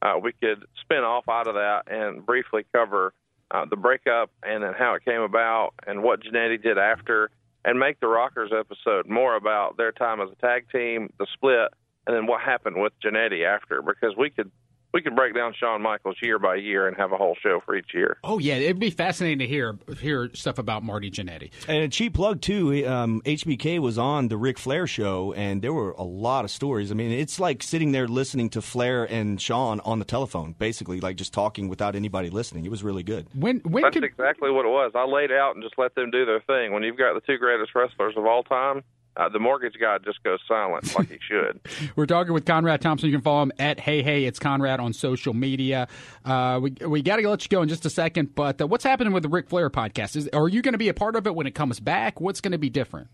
[0.00, 3.12] uh, we could spin off out of that and briefly cover
[3.52, 7.30] uh, the breakup and then how it came about and what Jannetty did after,
[7.64, 11.68] and make the Rockers episode more about their time as a tag team, the split,
[12.06, 14.50] and then what happened with Jannetty after, because we could
[14.92, 17.74] we could break down Shawn Michaels year by year and have a whole show for
[17.74, 18.18] each year.
[18.22, 21.50] Oh yeah, it'd be fascinating to hear hear stuff about Marty Jannetty.
[21.66, 22.86] And a cheap plug too.
[22.86, 26.90] Um, HBK was on the Ric Flair show, and there were a lot of stories.
[26.90, 31.00] I mean, it's like sitting there listening to Flair and Shawn on the telephone, basically,
[31.00, 32.64] like just talking without anybody listening.
[32.64, 33.26] It was really good.
[33.34, 34.04] When when that's could...
[34.04, 34.92] exactly what it was.
[34.94, 36.72] I laid out and just let them do their thing.
[36.72, 38.82] When you've got the two greatest wrestlers of all time
[39.16, 41.60] uh, the mortgage guy just goes silent like he should.
[41.96, 43.08] We're talking with Conrad Thompson.
[43.08, 45.88] You can follow him at Hey Hey It's Conrad on social media.
[46.24, 48.84] Uh, we we got to let you go in just a second, but uh, what's
[48.84, 50.16] happening with the Ric Flair podcast?
[50.16, 52.20] Is, are you going to be a part of it when it comes back?
[52.20, 53.08] What's going to be different?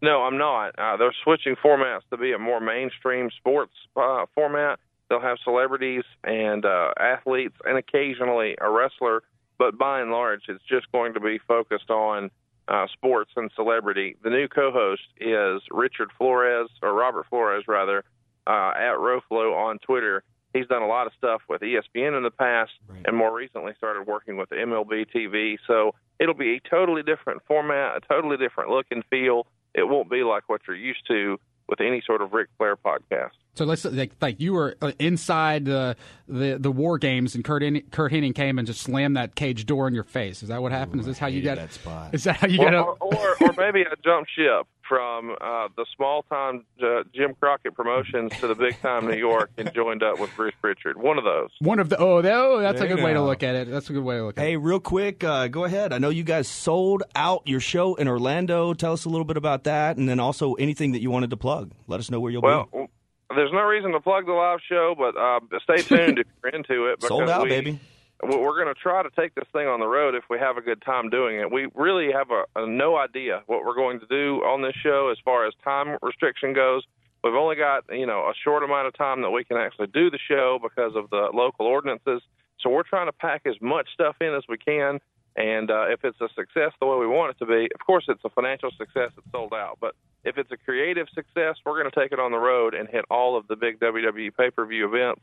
[0.00, 0.78] No, I'm not.
[0.78, 4.80] Uh, they're switching formats to be a more mainstream sports uh, format.
[5.08, 9.22] They'll have celebrities and uh, athletes and occasionally a wrestler,
[9.58, 12.30] but by and large, it's just going to be focused on
[12.68, 14.16] uh, sports and celebrity.
[14.22, 18.04] The new co-host is Richard Flores or Robert Flores rather
[18.46, 20.22] uh, at Roflo on Twitter.
[20.52, 23.02] He's done a lot of stuff with ESPN in the past, right.
[23.06, 25.56] and more recently started working with MLB TV.
[25.66, 29.46] So it'll be a totally different format, a totally different look and feel.
[29.74, 31.38] It won't be like what you're used to
[31.68, 33.30] with any sort of Ric Flair podcast.
[33.54, 35.96] So let's like, like you were uh, inside the,
[36.26, 39.66] the the war games, and Kurt In- Curt Hennig came and just slammed that cage
[39.66, 40.42] door in your face.
[40.42, 40.96] Is that what happened?
[40.96, 42.14] Ooh, is this how you got that spot?
[42.14, 42.74] Is that how you or, got?
[42.74, 47.74] Or, or, or maybe a jump ship from uh, the small time uh, Jim Crockett
[47.74, 50.98] Promotions to the big time New York and joined up with Bruce Prichard.
[50.98, 51.48] One of those.
[51.60, 53.70] One of the oh, oh that's there a good way to look at it.
[53.70, 54.50] That's a good way to look at hey, it.
[54.50, 55.94] Hey, real quick, uh, go ahead.
[55.94, 58.74] I know you guys sold out your show in Orlando.
[58.74, 61.38] Tell us a little bit about that, and then also anything that you wanted to
[61.38, 61.72] plug.
[61.86, 62.76] Let us know where you'll well, be.
[62.76, 62.88] Well,
[63.34, 66.92] there's no reason to plug the live show, but uh, stay tuned if you're into
[66.92, 67.02] it.
[67.02, 67.80] Sold out, we, baby
[68.22, 70.60] we're going to try to take this thing on the road if we have a
[70.60, 71.50] good time doing it.
[71.50, 75.10] We really have a, a no idea what we're going to do on this show
[75.10, 76.82] as far as time restriction goes.
[77.24, 80.10] We've only got you know a short amount of time that we can actually do
[80.10, 82.22] the show because of the local ordinances.
[82.60, 85.00] So we're trying to pack as much stuff in as we can.
[85.34, 88.04] And uh, if it's a success the way we want it to be, of course
[88.06, 89.10] it's a financial success.
[89.16, 89.78] It's sold out.
[89.80, 89.94] But
[90.24, 93.04] if it's a creative success, we're going to take it on the road and hit
[93.10, 95.22] all of the big WWE pay per view events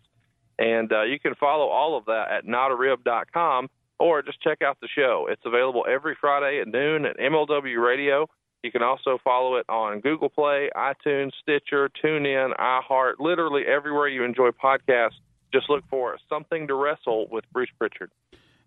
[0.59, 4.89] and uh, you can follow all of that at notarib.com or just check out the
[4.93, 5.27] show.
[5.29, 8.27] It's available every Friday at noon at MLW Radio.
[8.61, 14.23] You can also follow it on Google Play, iTunes, Stitcher, TuneIn, iHeart, literally everywhere you
[14.25, 15.19] enjoy podcasts.
[15.53, 18.11] Just look for Something to Wrestle with Bruce Prichard.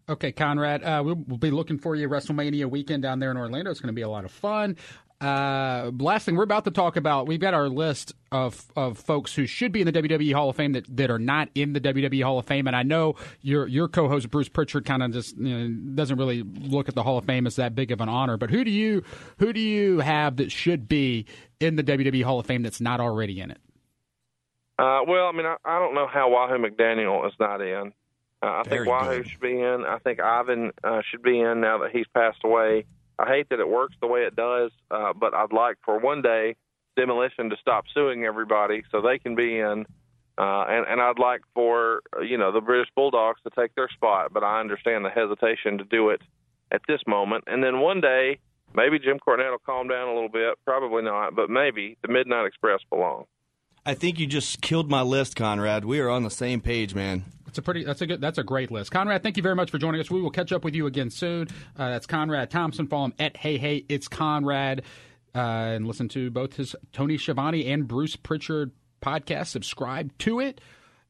[0.09, 3.71] Okay, Conrad, uh, we'll, we'll, be looking for you WrestleMania weekend down there in Orlando.
[3.71, 4.77] It's going to be a lot of fun.
[5.23, 9.33] Uh, last thing we're about to talk about, we've got our list of of folks
[9.33, 11.81] who should be in the WWE Hall of Fame that, that are not in the
[11.81, 15.37] WWE Hall of Fame, and I know your your co-host Bruce Prichard kind of just
[15.37, 18.09] you know, doesn't really look at the Hall of Fame as that big of an
[18.09, 18.37] honor.
[18.37, 19.05] But who do you
[19.39, 21.27] who do you have that should be
[21.61, 23.59] in the WWE Hall of Fame that's not already in it?
[24.77, 27.93] Uh, well, I mean, I, I don't know how Wahoo McDaniel is not in.
[28.43, 29.29] Uh, I Very think Wahoo good.
[29.29, 29.85] should be in.
[29.87, 32.87] I think Ivan uh, should be in now that he's passed away.
[33.19, 36.23] I hate that it works the way it does, uh, but I'd like for one
[36.23, 36.57] day
[36.97, 39.87] demolition to stop suing everybody so they can be in.
[40.39, 44.33] Uh, and, and I'd like for you know the British Bulldogs to take their spot,
[44.33, 46.23] but I understand the hesitation to do it
[46.71, 47.45] at this moment.
[47.47, 48.39] And then one day,
[48.75, 50.55] maybe Jim Cornette will calm down a little bit.
[50.65, 53.27] Probably not, but maybe the Midnight Express belong.
[53.85, 55.85] I think you just killed my list, Conrad.
[55.85, 57.25] We are on the same page, man.
[57.53, 57.85] That's a pretty.
[57.85, 58.23] That's a good.
[58.23, 59.23] That's a great list, Conrad.
[59.23, 60.11] Thank you very much for joining us.
[60.11, 61.49] We will catch up with you again soon.
[61.79, 62.87] Uh, that's Conrad Thompson.
[62.87, 64.81] Follow him at Hey Hey It's Conrad,
[65.35, 68.71] uh, and listen to both his Tony Schiavone and Bruce Prichard
[69.03, 69.49] podcast.
[69.49, 70.63] Subscribe to it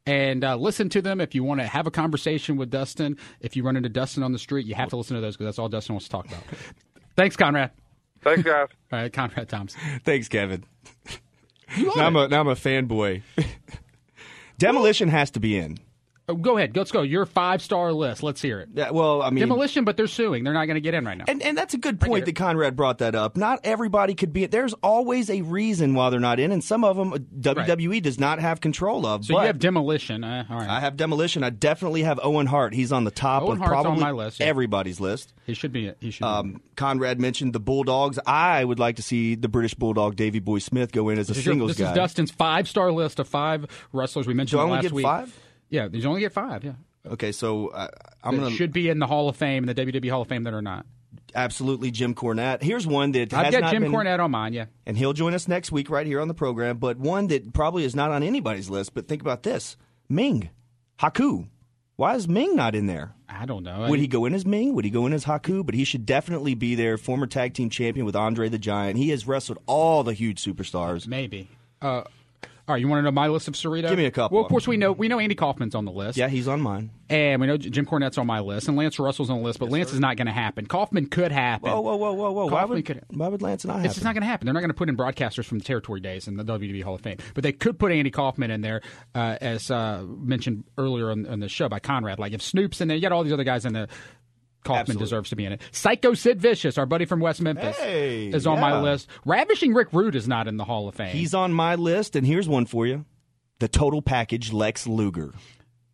[0.04, 3.16] and uh, listen to them if you want to have a conversation with Dustin.
[3.40, 5.46] If you run into Dustin on the street, you have to listen to those because
[5.46, 6.42] that's all Dustin wants to talk about.
[7.16, 7.70] Thanks, Conrad.
[8.20, 8.66] Thanks, guys.
[8.92, 9.80] all right, Conrad Thompson.
[10.04, 10.64] Thanks, Kevin.
[11.78, 13.22] now, I'm a, now I'm a fanboy.
[14.58, 15.78] Demolition has to be in.
[16.28, 16.76] Oh, go ahead.
[16.76, 17.02] Let's go.
[17.02, 18.22] Your five star list.
[18.22, 18.68] Let's hear it.
[18.74, 20.44] Yeah, well, I mean, demolition, but they're suing.
[20.44, 21.24] They're not going to get in right now.
[21.26, 23.36] And and that's a good point that Conrad brought that up.
[23.36, 24.46] Not everybody could be.
[24.46, 28.02] There's always a reason why they're not in, and some of them uh, WWE right.
[28.02, 29.24] does not have control of.
[29.24, 30.22] So you have demolition.
[30.22, 30.68] Uh, all right.
[30.68, 31.42] I have demolition.
[31.42, 32.72] I definitely have Owen Hart.
[32.72, 34.46] He's on the top Owen of Hart's probably my list, yeah.
[34.46, 35.34] everybody's list.
[35.44, 35.92] He should be.
[35.98, 36.24] He should.
[36.24, 38.20] Um, Conrad mentioned the Bulldogs.
[38.24, 41.38] I would like to see the British Bulldog Davey Boy Smith go in as this
[41.38, 41.84] a singles your, this guy.
[41.86, 44.82] This is Dustin's five star list of five wrestlers we mentioned Do I only last
[44.82, 45.04] get week.
[45.04, 45.36] Five?
[45.72, 46.62] Yeah, he's only get five.
[46.64, 46.74] Yeah.
[47.06, 47.88] Okay, so uh,
[48.22, 50.28] I'm going to should be in the Hall of Fame, in the WWE Hall of
[50.28, 50.86] Fame that are not.
[51.34, 52.62] Absolutely, Jim Cornette.
[52.62, 55.48] Here's one that I've got Jim been, Cornette on mine, yeah, and he'll join us
[55.48, 56.76] next week right here on the program.
[56.76, 58.92] But one that probably is not on anybody's list.
[58.92, 60.50] But think about this: Ming,
[61.00, 61.48] Haku.
[61.96, 63.14] Why is Ming not in there?
[63.28, 63.86] I don't know.
[63.88, 64.74] Would he go in as Ming?
[64.74, 65.64] Would he go in as Haku?
[65.64, 66.98] But he should definitely be there.
[66.98, 68.98] Former tag team champion with Andre the Giant.
[68.98, 71.06] He has wrestled all the huge superstars.
[71.06, 71.48] Maybe.
[71.80, 72.02] Uh,
[72.68, 73.88] all right, you want to know my list of Cerrito?
[73.88, 74.36] Give me a couple.
[74.36, 76.16] Well, of course we know we know Andy Kaufman's on the list.
[76.16, 76.90] Yeah, he's on mine.
[77.08, 79.66] And we know Jim Cornette's on my list, and Lance Russell's on the list, but
[79.66, 79.94] yes, Lance sir.
[79.94, 80.66] is not going to happen.
[80.66, 81.70] Kaufman could happen.
[81.70, 82.46] Whoa, whoa, whoa, whoa, whoa!
[82.46, 83.86] Why would, could, why would Lance not happen?
[83.86, 84.46] It's just not going to happen.
[84.46, 86.94] They're not going to put in broadcasters from the territory days in the WWE Hall
[86.94, 88.80] of Fame, but they could put Andy Kaufman in there,
[89.14, 92.20] uh, as uh, mentioned earlier on, on, the show by Conrad.
[92.20, 93.88] Like if Snoop's in there, you got all these other guys in the
[94.64, 95.04] Kaufman Absolutely.
[95.04, 95.62] deserves to be in it.
[95.72, 98.60] Psycho Sid Vicious, our buddy from West Memphis, hey, is on yeah.
[98.60, 99.08] my list.
[99.24, 101.14] Ravishing Rick Rude is not in the Hall of Fame.
[101.14, 103.04] He's on my list, and here's one for you
[103.58, 105.32] the total package Lex Luger.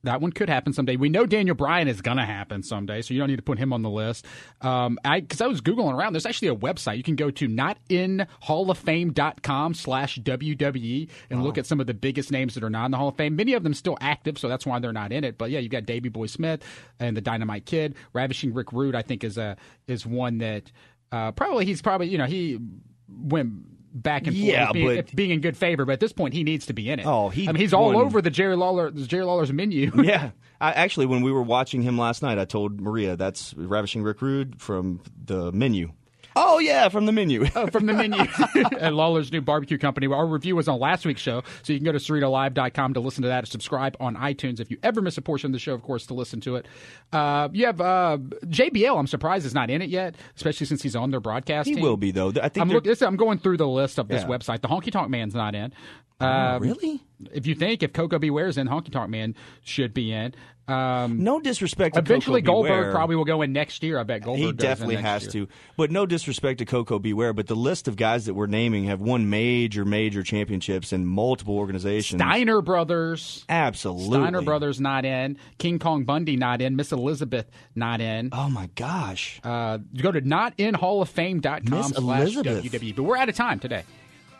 [0.04, 0.94] That one could happen someday.
[0.96, 3.58] We know Daniel Bryan is going to happen someday, so you don't need to put
[3.58, 4.24] him on the list.
[4.60, 6.12] Um, I because I was googling around.
[6.12, 11.46] There's actually a website you can go to, notinhalloffame.com slash WWE, and wow.
[11.46, 13.34] look at some of the biggest names that are not in the Hall of Fame.
[13.34, 15.36] Many of them still active, so that's why they're not in it.
[15.36, 16.62] But yeah, you've got Davey Boy Smith
[17.00, 18.94] and the Dynamite Kid, Ravishing Rick Rude.
[18.94, 19.56] I think is a
[19.88, 20.70] is one that
[21.10, 22.60] uh, probably he's probably you know he
[23.08, 25.84] went back and forth, yeah, being, but, being in good favor.
[25.84, 27.06] But at this point, he needs to be in it.
[27.06, 27.48] Oh, he.
[27.48, 27.94] I mean, he's won.
[27.94, 29.92] all over the Jerry Lawler, Jerry Lawler's menu.
[30.02, 30.30] yeah,
[30.60, 34.22] I, actually, when we were watching him last night, I told Maria that's ravishing Rick
[34.22, 35.92] Rude from the menu.
[36.40, 37.46] Oh yeah, from the menu.
[37.56, 38.20] oh, from the menu
[38.78, 40.06] at Lawler's new barbecue company.
[40.06, 43.22] Our review was on last week's show, so you can go to CerritoLive.com to listen
[43.22, 43.48] to that.
[43.48, 46.14] Subscribe on iTunes if you ever miss a portion of the show, of course, to
[46.14, 46.66] listen to it.
[47.12, 48.96] Uh, you have uh, JBL.
[48.96, 51.68] I'm surprised is not in it yet, especially since he's on their broadcast.
[51.68, 51.82] He team.
[51.82, 52.32] will be though.
[52.40, 54.28] I think I'm, look, I'm going through the list of this yeah.
[54.28, 54.62] website.
[54.62, 55.72] The Honky Tonk Man's not in.
[56.20, 57.00] Oh, um, really?
[57.32, 58.30] If you think if Koko B.
[58.30, 60.34] Ware's in, Honky Tonk Man should be in.
[60.68, 61.94] Um, no disrespect.
[61.94, 62.92] to Eventually, Koko Goldberg Beware.
[62.92, 63.98] probably will go in next year.
[63.98, 64.46] I bet Goldberg.
[64.46, 65.46] He definitely has year.
[65.46, 65.52] to.
[65.76, 67.12] But no disrespect to Koko B.
[67.14, 71.06] Ware, But the list of guys that we're naming have won major, major championships in
[71.06, 72.20] multiple organizations.
[72.20, 74.18] Steiner brothers, absolutely.
[74.18, 75.38] Steiner brothers not in.
[75.56, 76.76] King Kong Bundy not in.
[76.76, 78.28] Miss Elizabeth not in.
[78.32, 79.40] Oh my gosh!
[79.42, 82.64] Uh, go to notinhalloffame.com Miss Elizabeth.
[82.64, 82.94] WW.
[82.96, 83.84] But we're out of time today.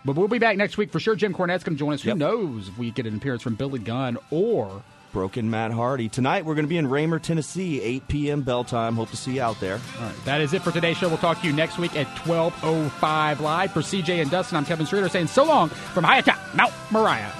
[0.04, 1.16] But we'll be back next week for sure.
[1.16, 2.04] Jim Cornette's going to join us.
[2.04, 2.14] Yep.
[2.14, 4.82] Who knows if we get an appearance from Billy Gunn or
[5.12, 6.09] Broken Matt Hardy.
[6.09, 8.42] Tonight we're going to be in Raymer, Tennessee, 8 p.m.
[8.42, 8.96] bell time.
[8.96, 9.80] Hope to see you out there.
[9.98, 10.24] All right.
[10.24, 11.09] That is it for today's show.
[11.09, 13.72] We'll talk to you next week at 12.05 live.
[13.72, 17.32] For CJ and Dustin, I'm Kevin Streeter saying so long from high atop Mount Moriah.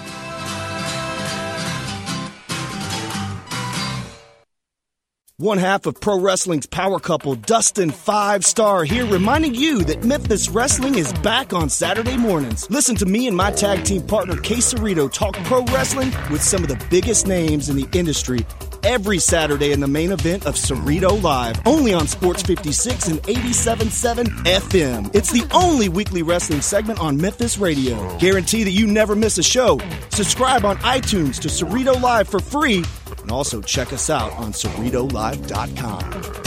[5.41, 10.49] One half of pro wrestling's power couple, Dustin Five Star, here reminding you that Memphis
[10.49, 12.68] Wrestling is back on Saturday mornings.
[12.70, 16.64] Listen to me and my tag team partner, Kay Cerrito, talk pro wrestling with some
[16.64, 18.45] of the biggest names in the industry
[18.82, 24.24] every Saturday in the main event of Cerrito Live, only on Sports 56 and 87.7
[24.45, 25.14] FM.
[25.14, 28.18] It's the only weekly wrestling segment on Memphis radio.
[28.18, 29.80] Guarantee that you never miss a show.
[30.11, 32.82] Subscribe on iTunes to Cerrito Live for free
[33.29, 36.39] and also check us out on CerritoLive.com.